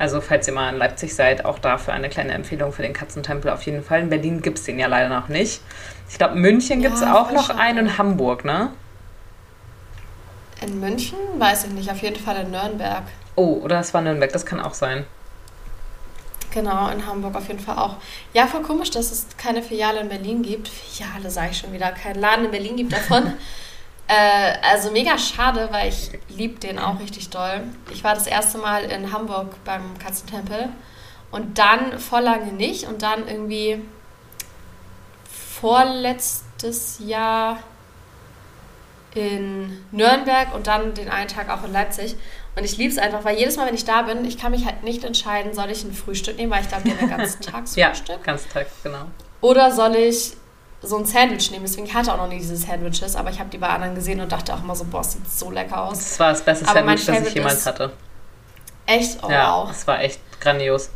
Also 0.00 0.20
falls 0.20 0.48
ihr 0.48 0.52
mal 0.52 0.68
in 0.68 0.76
Leipzig 0.76 1.14
seid, 1.14 1.44
auch 1.44 1.60
dafür 1.60 1.94
eine 1.94 2.08
kleine 2.08 2.32
Empfehlung 2.32 2.72
für 2.72 2.82
den 2.82 2.92
Katzentempel 2.92 3.52
auf 3.52 3.62
jeden 3.62 3.84
Fall. 3.84 4.00
In 4.00 4.10
Berlin 4.10 4.42
gibt 4.42 4.58
es 4.58 4.64
den 4.64 4.80
ja 4.80 4.88
leider 4.88 5.08
noch 5.08 5.28
nicht. 5.28 5.60
Ich 6.10 6.18
glaube, 6.18 6.34
München 6.34 6.82
gibt 6.82 6.96
es 6.96 7.02
ja, 7.02 7.14
auch 7.14 7.30
noch 7.30 7.50
einen 7.50 7.86
und 7.86 7.98
Hamburg, 7.98 8.44
ne? 8.44 8.72
In 10.60 10.80
München? 10.80 11.18
Weiß 11.38 11.66
ich 11.66 11.70
nicht. 11.70 11.88
Auf 11.88 12.02
jeden 12.02 12.18
Fall 12.18 12.38
in 12.38 12.50
Nürnberg. 12.50 13.04
Oh, 13.36 13.60
oder 13.62 13.78
es 13.78 13.94
war 13.94 14.02
Nürnberg. 14.02 14.32
Das 14.32 14.44
kann 14.44 14.58
auch 14.58 14.74
sein. 14.74 15.06
Genau, 16.50 16.88
in 16.88 17.06
Hamburg 17.06 17.36
auf 17.36 17.46
jeden 17.46 17.60
Fall 17.60 17.78
auch. 17.78 17.98
Ja, 18.32 18.48
voll 18.48 18.62
komisch, 18.62 18.90
dass 18.90 19.12
es 19.12 19.28
keine 19.36 19.62
Filiale 19.62 20.00
in 20.00 20.08
Berlin 20.08 20.42
gibt. 20.42 20.66
Filiale 20.66 21.30
sage 21.30 21.50
ich 21.52 21.58
schon 21.58 21.72
wieder, 21.72 21.92
keinen 21.92 22.20
Laden 22.20 22.46
in 22.46 22.50
Berlin 22.50 22.76
gibt 22.76 22.92
davon. 22.92 23.34
äh, 24.08 24.54
also 24.62 24.90
mega 24.90 25.16
schade, 25.18 25.68
weil 25.70 25.88
ich 25.88 26.10
liebe 26.28 26.58
den 26.58 26.78
auch 26.78 27.00
richtig 27.00 27.30
doll. 27.30 27.62
Ich 27.92 28.04
war 28.04 28.14
das 28.14 28.26
erste 28.26 28.58
Mal 28.58 28.84
in 28.84 29.12
Hamburg 29.12 29.54
beim 29.64 29.98
Katzentempel 29.98 30.68
und 31.30 31.58
dann 31.58 31.98
vor 31.98 32.20
lange 32.20 32.52
nicht 32.52 32.86
und 32.86 33.02
dann 33.02 33.26
irgendwie 33.26 33.82
vorletztes 35.60 36.98
Jahr 37.00 37.58
in 39.14 39.84
Nürnberg 39.92 40.54
und 40.54 40.66
dann 40.66 40.94
den 40.94 41.08
einen 41.08 41.28
Tag 41.28 41.48
auch 41.48 41.64
in 41.64 41.72
Leipzig. 41.72 42.16
Und 42.56 42.64
ich 42.64 42.76
liebe 42.76 42.92
es 42.92 42.98
einfach, 42.98 43.24
weil 43.24 43.38
jedes 43.38 43.56
Mal, 43.56 43.66
wenn 43.66 43.74
ich 43.74 43.84
da 43.84 44.02
bin, 44.02 44.24
ich 44.24 44.38
kann 44.38 44.52
mich 44.52 44.64
halt 44.66 44.82
nicht 44.82 45.02
entscheiden, 45.04 45.54
soll 45.54 45.70
ich 45.70 45.82
ein 45.82 45.92
Frühstück 45.92 46.36
nehmen, 46.36 46.52
weil 46.52 46.62
ich 46.62 46.68
die 46.68 46.74
haben 46.74 46.84
ja 47.10 47.16
Ganztagsfrühstück. 47.16 48.16
ja, 48.18 48.22
Ganztag, 48.22 48.66
genau. 48.82 49.06
Oder 49.40 49.72
soll 49.72 49.96
ich 49.96 50.34
so 50.84 50.98
ein 50.98 51.04
Sandwich 51.04 51.50
nehmen? 51.50 51.64
Deswegen 51.64 51.92
hatte 51.92 52.06
ich 52.06 52.12
auch 52.12 52.16
noch 52.16 52.28
nie 52.28 52.38
diese 52.38 52.56
Sandwiches, 52.56 53.16
aber 53.16 53.30
ich 53.30 53.38
habe 53.38 53.50
die 53.50 53.58
bei 53.58 53.68
anderen 53.68 53.94
gesehen 53.94 54.20
und 54.20 54.30
dachte 54.30 54.54
auch 54.54 54.62
immer 54.62 54.76
so, 54.76 54.84
boah, 54.84 54.98
das 54.98 55.12
sieht 55.12 55.30
so 55.30 55.50
lecker 55.50 55.82
aus. 55.82 55.98
Das 55.98 56.20
war 56.20 56.30
das 56.30 56.42
beste 56.42 56.68
aber 56.68 56.80
Sandwich, 56.80 57.06
das 57.06 57.28
ich 57.28 57.34
jemals 57.34 57.66
hatte. 57.66 57.92
Echt? 58.86 59.18
Oh, 59.22 59.30
ja, 59.30 59.52
wow. 59.52 59.70
es 59.70 59.86
war 59.86 60.00
echt 60.00 60.20
grandios. 60.40 60.90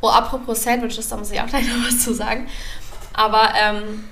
Oh, 0.00 0.08
apropos 0.08 0.62
Sandwiches, 0.62 1.08
da 1.08 1.16
muss 1.16 1.30
ich 1.30 1.40
auch 1.40 1.46
gleich 1.46 1.66
noch 1.76 1.86
was 1.86 2.02
zu 2.02 2.14
sagen. 2.14 2.48
Aber 3.12 3.50
ähm, 3.56 4.04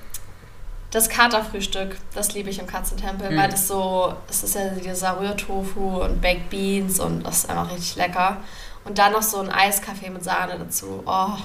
das 0.91 1.09
Katerfrühstück, 1.09 1.97
das 2.13 2.33
liebe 2.33 2.49
ich 2.49 2.59
im 2.59 2.67
Katzentempel, 2.67 3.31
mhm. 3.31 3.37
weil 3.37 3.49
das 3.49 3.67
so, 3.67 4.13
es 4.29 4.43
ist 4.43 4.55
ja 4.55 4.69
dieser 4.69 5.19
Rührtofu 5.19 6.03
und 6.03 6.21
Baked 6.21 6.49
Beans 6.49 6.99
und 6.99 7.23
das 7.23 7.39
ist 7.39 7.49
einfach 7.49 7.71
richtig 7.71 7.95
lecker. 7.95 8.37
Und 8.85 8.97
dann 8.97 9.11
noch 9.11 9.21
so 9.21 9.39
ein 9.39 9.49
Eiskaffee 9.49 10.09
mit 10.09 10.23
Sahne 10.23 10.57
dazu. 10.57 11.03
Oh. 11.05 11.37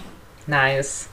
Nice. 0.46 1.08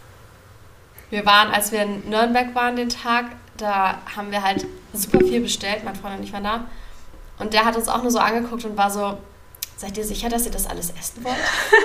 Wir 1.12 1.26
waren, 1.26 1.54
als 1.54 1.74
wir 1.74 1.84
in 1.84 2.10
Nürnberg 2.10 2.56
waren 2.56 2.78
den 2.78 2.88
Tag, 2.90 3.26
da 3.58 3.98
haben 4.16 4.32
wir 4.32 4.42
halt 4.42 4.66
super 4.94 5.20
viel 5.20 5.42
bestellt, 5.42 5.84
mein 5.84 5.96
Freund 5.96 6.18
und 6.18 6.24
ich 6.24 6.32
waren 6.32 6.46
da. 6.46 6.64
Und 7.38 7.54
der 7.54 7.66
hat 7.66 7.76
uns 7.76 7.90
auch 7.90 8.02
nur 8.02 8.12
so 8.12 8.20
angeguckt 8.20 8.64
und 8.64 8.78
war 8.78 8.90
so, 8.90 9.18
seid 9.76 9.98
ihr 9.98 10.06
sicher, 10.06 10.30
dass 10.30 10.46
ihr 10.46 10.52
das 10.52 10.68
alles 10.68 10.90
essen 10.98 11.24
wollt? 11.26 11.36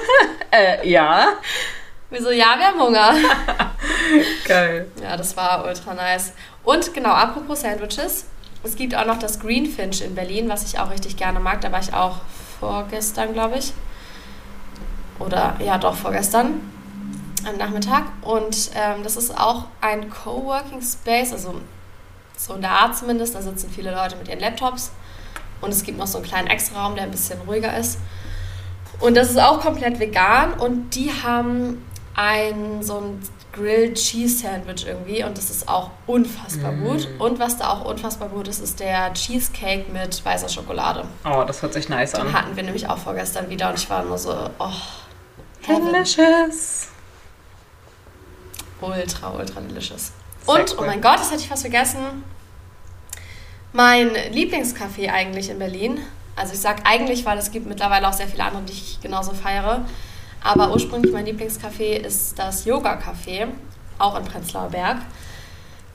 äh, 0.52 0.88
ja. 0.88 1.32
Wir 2.08 2.22
so, 2.22 2.30
ja, 2.30 2.54
wir 2.56 2.66
haben 2.68 2.80
Hunger. 2.80 3.14
Geil. 4.46 4.92
Ja, 5.02 5.16
das 5.16 5.36
war 5.36 5.64
ultra 5.66 5.92
nice. 5.94 6.32
Und 6.62 6.94
genau, 6.94 7.10
apropos 7.10 7.62
Sandwiches. 7.62 8.26
Es 8.62 8.76
gibt 8.76 8.94
auch 8.94 9.06
noch 9.06 9.18
das 9.18 9.40
Greenfinch 9.40 10.02
in 10.02 10.14
Berlin, 10.14 10.48
was 10.48 10.64
ich 10.64 10.78
auch 10.78 10.90
richtig 10.90 11.16
gerne 11.16 11.40
mag. 11.40 11.60
Da 11.62 11.72
war 11.72 11.80
ich 11.80 11.92
auch 11.92 12.18
vorgestern, 12.60 13.32
glaube 13.32 13.58
ich. 13.58 13.72
Oder 15.18 15.56
ja, 15.58 15.78
doch 15.78 15.96
vorgestern 15.96 16.75
am 17.46 17.56
Nachmittag. 17.56 18.04
Und 18.22 18.70
ähm, 18.74 19.02
das 19.02 19.16
ist 19.16 19.36
auch 19.36 19.66
ein 19.80 20.10
Coworking 20.10 20.82
Space, 20.82 21.32
also 21.32 21.60
so 22.36 22.54
in 22.54 22.60
der 22.60 22.70
Art 22.70 22.96
zumindest. 22.96 23.34
Da 23.34 23.42
sitzen 23.42 23.70
viele 23.70 23.94
Leute 23.94 24.16
mit 24.16 24.28
ihren 24.28 24.40
Laptops. 24.40 24.90
Und 25.60 25.70
es 25.70 25.82
gibt 25.82 25.98
noch 25.98 26.06
so 26.06 26.18
einen 26.18 26.26
kleinen 26.26 26.48
Extra-Raum, 26.48 26.94
der 26.94 27.04
ein 27.04 27.10
bisschen 27.10 27.40
ruhiger 27.42 27.76
ist. 27.76 27.98
Und 29.00 29.16
das 29.16 29.30
ist 29.30 29.38
auch 29.40 29.60
komplett 29.60 29.98
vegan. 29.98 30.54
Und 30.54 30.94
die 30.94 31.10
haben 31.10 31.84
ein 32.14 32.82
so 32.82 32.98
ein 32.98 33.22
Grilled 33.56 33.94
Cheese 33.94 34.42
Sandwich 34.42 34.86
irgendwie 34.86 35.24
und 35.24 35.36
das 35.36 35.48
ist 35.48 35.66
auch 35.66 35.90
unfassbar 36.06 36.72
mm. 36.72 36.84
gut. 36.84 37.08
Und 37.18 37.38
was 37.38 37.56
da 37.56 37.70
auch 37.70 37.86
unfassbar 37.86 38.28
gut 38.28 38.48
ist, 38.48 38.60
ist 38.60 38.80
der 38.80 39.12
Cheesecake 39.14 39.90
mit 39.92 40.22
weißer 40.24 40.48
Schokolade. 40.48 41.04
Oh, 41.24 41.42
das 41.46 41.62
hört 41.62 41.72
sich 41.72 41.88
nice 41.88 42.12
Den 42.12 42.20
an. 42.20 42.26
Den 42.26 42.34
hatten 42.34 42.56
wir 42.56 42.62
nämlich 42.62 42.88
auch 42.88 42.98
vorgestern 42.98 43.48
wieder 43.48 43.70
und 43.70 43.78
ich 43.78 43.88
war 43.88 44.04
nur 44.04 44.18
so, 44.18 44.34
oh, 44.58 44.70
delicious. 45.66 46.88
Ultra, 48.80 49.30
ultra 49.30 49.60
delicious. 49.60 50.12
Sehr 50.44 50.54
und, 50.54 50.70
oh 50.70 50.74
cool. 50.78 50.84
oh 50.84 50.86
mein 50.86 51.00
Gott, 51.00 51.18
das 51.18 51.30
hätte 51.30 51.42
ich 51.42 51.48
fast 51.48 51.62
vergessen. 51.62 52.24
Mein 53.72 54.10
Lieblingscafé 54.32 55.10
eigentlich 55.10 55.50
in 55.50 55.58
Berlin. 55.58 55.98
Also 56.34 56.52
ich 56.52 56.60
sage 56.60 56.82
eigentlich, 56.84 57.24
weil 57.24 57.38
es 57.38 57.50
gibt 57.50 57.66
mittlerweile 57.66 58.08
auch 58.08 58.12
sehr 58.12 58.26
viele 58.26 58.44
andere, 58.44 58.62
die 58.62 58.72
ich 58.72 59.00
genauso 59.00 59.32
feiere. 59.32 59.84
Aber 60.42 60.70
ursprünglich 60.70 61.12
mein 61.12 61.26
Lieblingscafé 61.26 61.96
ist 61.96 62.38
das 62.38 62.64
Yoga-Café, 62.64 63.48
auch 63.98 64.18
in 64.18 64.24
Prenzlauer 64.24 64.68
Berg. 64.70 64.98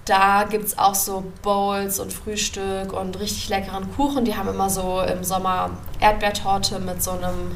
Da 0.06 0.44
gibt 0.44 0.66
es 0.66 0.78
auch 0.78 0.96
so 0.96 1.24
Bowls 1.42 2.00
und 2.00 2.12
Frühstück 2.12 2.92
und 2.92 3.20
richtig 3.20 3.50
leckeren 3.50 3.96
Kuchen. 3.96 4.26
Die 4.26 4.36
haben 4.36 4.50
immer 4.50 4.70
so 4.70 5.02
im 5.02 5.24
Sommer 5.24 5.72
Erdbeertorte 6.00 6.80
mit 6.80 7.02
so 7.02 7.12
einem 7.12 7.56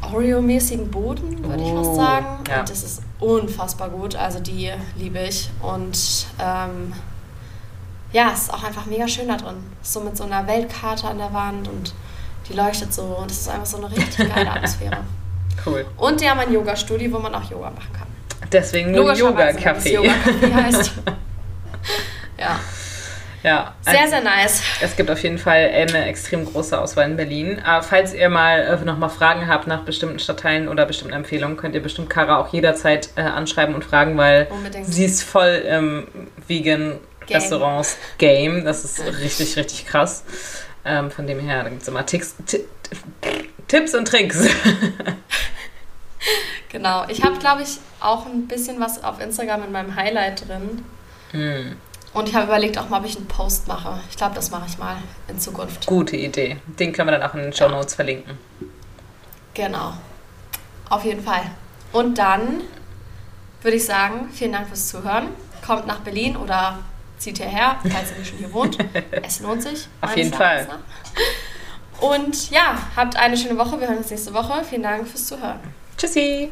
Oreo-mäßigen 0.00 0.90
Boden, 0.90 1.44
würde 1.44 1.62
oh, 1.62 1.66
ich 1.66 1.72
fast 1.74 1.90
oh, 1.90 1.96
sagen. 1.96 2.44
Ja. 2.48 2.60
Und 2.60 2.70
das 2.70 2.82
ist 2.82 3.02
unfassbar 3.24 3.90
gut. 3.90 4.16
Also 4.16 4.40
die 4.40 4.70
liebe 4.96 5.20
ich. 5.20 5.50
Und 5.60 6.26
ähm, 6.40 6.92
ja, 8.12 8.30
es 8.32 8.42
ist 8.42 8.54
auch 8.54 8.62
einfach 8.62 8.86
mega 8.86 9.08
schön 9.08 9.28
da 9.28 9.36
drin. 9.36 9.56
So 9.82 10.00
mit 10.00 10.16
so 10.16 10.24
einer 10.24 10.46
Weltkarte 10.46 11.08
an 11.08 11.18
der 11.18 11.32
Wand 11.32 11.68
und 11.68 11.94
die 12.48 12.52
leuchtet 12.52 12.92
so. 12.92 13.02
Und 13.02 13.30
es 13.30 13.40
ist 13.40 13.48
einfach 13.48 13.66
so 13.66 13.78
eine 13.78 13.90
richtig 13.90 14.32
geile 14.32 14.50
Atmosphäre. 14.52 14.98
Cool. 15.64 15.86
Und 15.96 16.20
die 16.20 16.28
haben 16.28 16.40
ein 16.40 16.52
Yoga-Studio, 16.52 17.12
wo 17.12 17.18
man 17.18 17.34
auch 17.34 17.50
Yoga 17.50 17.70
machen 17.70 17.92
kann. 17.92 18.08
Deswegen 18.52 18.92
nur 18.92 19.12
Yoga-Café. 19.12 19.90
Yoga 19.90 20.12
heißt. 20.54 20.92
ja. 22.38 22.60
Ja. 23.44 23.74
Sehr, 23.82 24.00
also, 24.00 24.10
sehr 24.10 24.22
nice. 24.22 24.62
Es 24.80 24.96
gibt 24.96 25.10
auf 25.10 25.22
jeden 25.22 25.36
Fall 25.36 25.70
eine 25.70 26.06
extrem 26.06 26.46
große 26.46 26.80
Auswahl 26.80 27.10
in 27.10 27.16
Berlin. 27.16 27.60
Aber 27.62 27.82
falls 27.82 28.14
ihr 28.14 28.30
mal 28.30 28.60
äh, 28.60 28.84
nochmal 28.86 29.10
Fragen 29.10 29.46
habt 29.46 29.66
nach 29.66 29.82
bestimmten 29.84 30.18
Stadtteilen 30.18 30.66
oder 30.66 30.86
bestimmten 30.86 31.12
Empfehlungen, 31.12 31.58
könnt 31.58 31.74
ihr 31.74 31.82
bestimmt 31.82 32.08
Kara 32.08 32.38
auch 32.38 32.52
jederzeit 32.54 33.10
äh, 33.16 33.20
anschreiben 33.20 33.74
und 33.74 33.84
fragen, 33.84 34.16
weil 34.16 34.48
Unbedingt. 34.50 34.86
sie 34.86 35.04
ist 35.04 35.22
voll 35.22 35.62
im 35.68 36.06
Vegan 36.48 36.98
Game. 37.26 37.36
Restaurants 37.36 37.98
Game. 38.16 38.64
Das 38.64 38.82
ist 38.82 39.04
richtig, 39.20 39.58
richtig 39.58 39.86
krass. 39.86 40.24
Ähm, 40.86 41.10
von 41.10 41.26
dem 41.26 41.38
her, 41.38 41.64
da 41.64 41.68
gibt 41.68 41.82
es 41.82 41.88
immer 41.88 42.06
Ticks, 42.06 42.36
Tipps 43.68 43.94
und 43.94 44.08
Tricks. 44.08 44.38
genau. 46.70 47.04
Ich 47.08 47.22
habe, 47.22 47.38
glaube 47.38 47.62
ich, 47.62 47.78
auch 48.00 48.24
ein 48.24 48.48
bisschen 48.48 48.80
was 48.80 49.04
auf 49.04 49.20
Instagram 49.20 49.64
in 49.64 49.72
meinem 49.72 49.94
Highlight 49.96 50.48
drin. 50.48 50.82
Hm. 51.32 51.76
Und 52.14 52.28
ich 52.28 52.34
habe 52.34 52.46
überlegt 52.46 52.78
auch 52.78 52.88
mal, 52.88 53.00
ob 53.00 53.06
ich 53.06 53.16
einen 53.16 53.26
Post 53.26 53.66
mache. 53.66 54.00
Ich 54.08 54.16
glaube, 54.16 54.36
das 54.36 54.50
mache 54.50 54.66
ich 54.68 54.78
mal 54.78 54.96
in 55.26 55.38
Zukunft. 55.40 55.86
Gute 55.86 56.16
Idee. 56.16 56.56
Den 56.78 56.92
können 56.92 57.08
wir 57.08 57.18
dann 57.18 57.28
auch 57.28 57.34
in 57.34 57.42
den 57.42 57.52
Show 57.52 57.68
Notes 57.68 57.92
ja. 57.92 57.96
verlinken. 57.96 58.38
Genau. 59.52 59.94
Auf 60.88 61.04
jeden 61.04 61.22
Fall. 61.22 61.42
Und 61.92 62.18
dann 62.18 62.62
würde 63.62 63.76
ich 63.76 63.84
sagen, 63.84 64.28
vielen 64.32 64.52
Dank 64.52 64.68
fürs 64.68 64.88
Zuhören. 64.88 65.28
Kommt 65.66 65.86
nach 65.86 66.00
Berlin 66.00 66.36
oder 66.36 66.78
zieht 67.18 67.38
hierher, 67.38 67.76
falls 67.82 68.12
ihr 68.12 68.18
nicht 68.18 68.28
schon 68.28 68.38
hier 68.38 68.52
wohnt. 68.52 68.78
Es 69.22 69.40
lohnt 69.40 69.62
sich. 69.62 69.88
Auf 70.00 70.16
jeden 70.16 70.32
Fall. 70.32 70.68
Und 72.00 72.50
ja, 72.50 72.76
habt 72.94 73.16
eine 73.16 73.36
schöne 73.36 73.58
Woche. 73.58 73.80
Wir 73.80 73.88
hören 73.88 73.98
uns 73.98 74.10
nächste 74.10 74.34
Woche. 74.34 74.62
Vielen 74.64 74.82
Dank 74.82 75.08
fürs 75.08 75.26
Zuhören. 75.26 75.60
Tschüssi. 75.96 76.50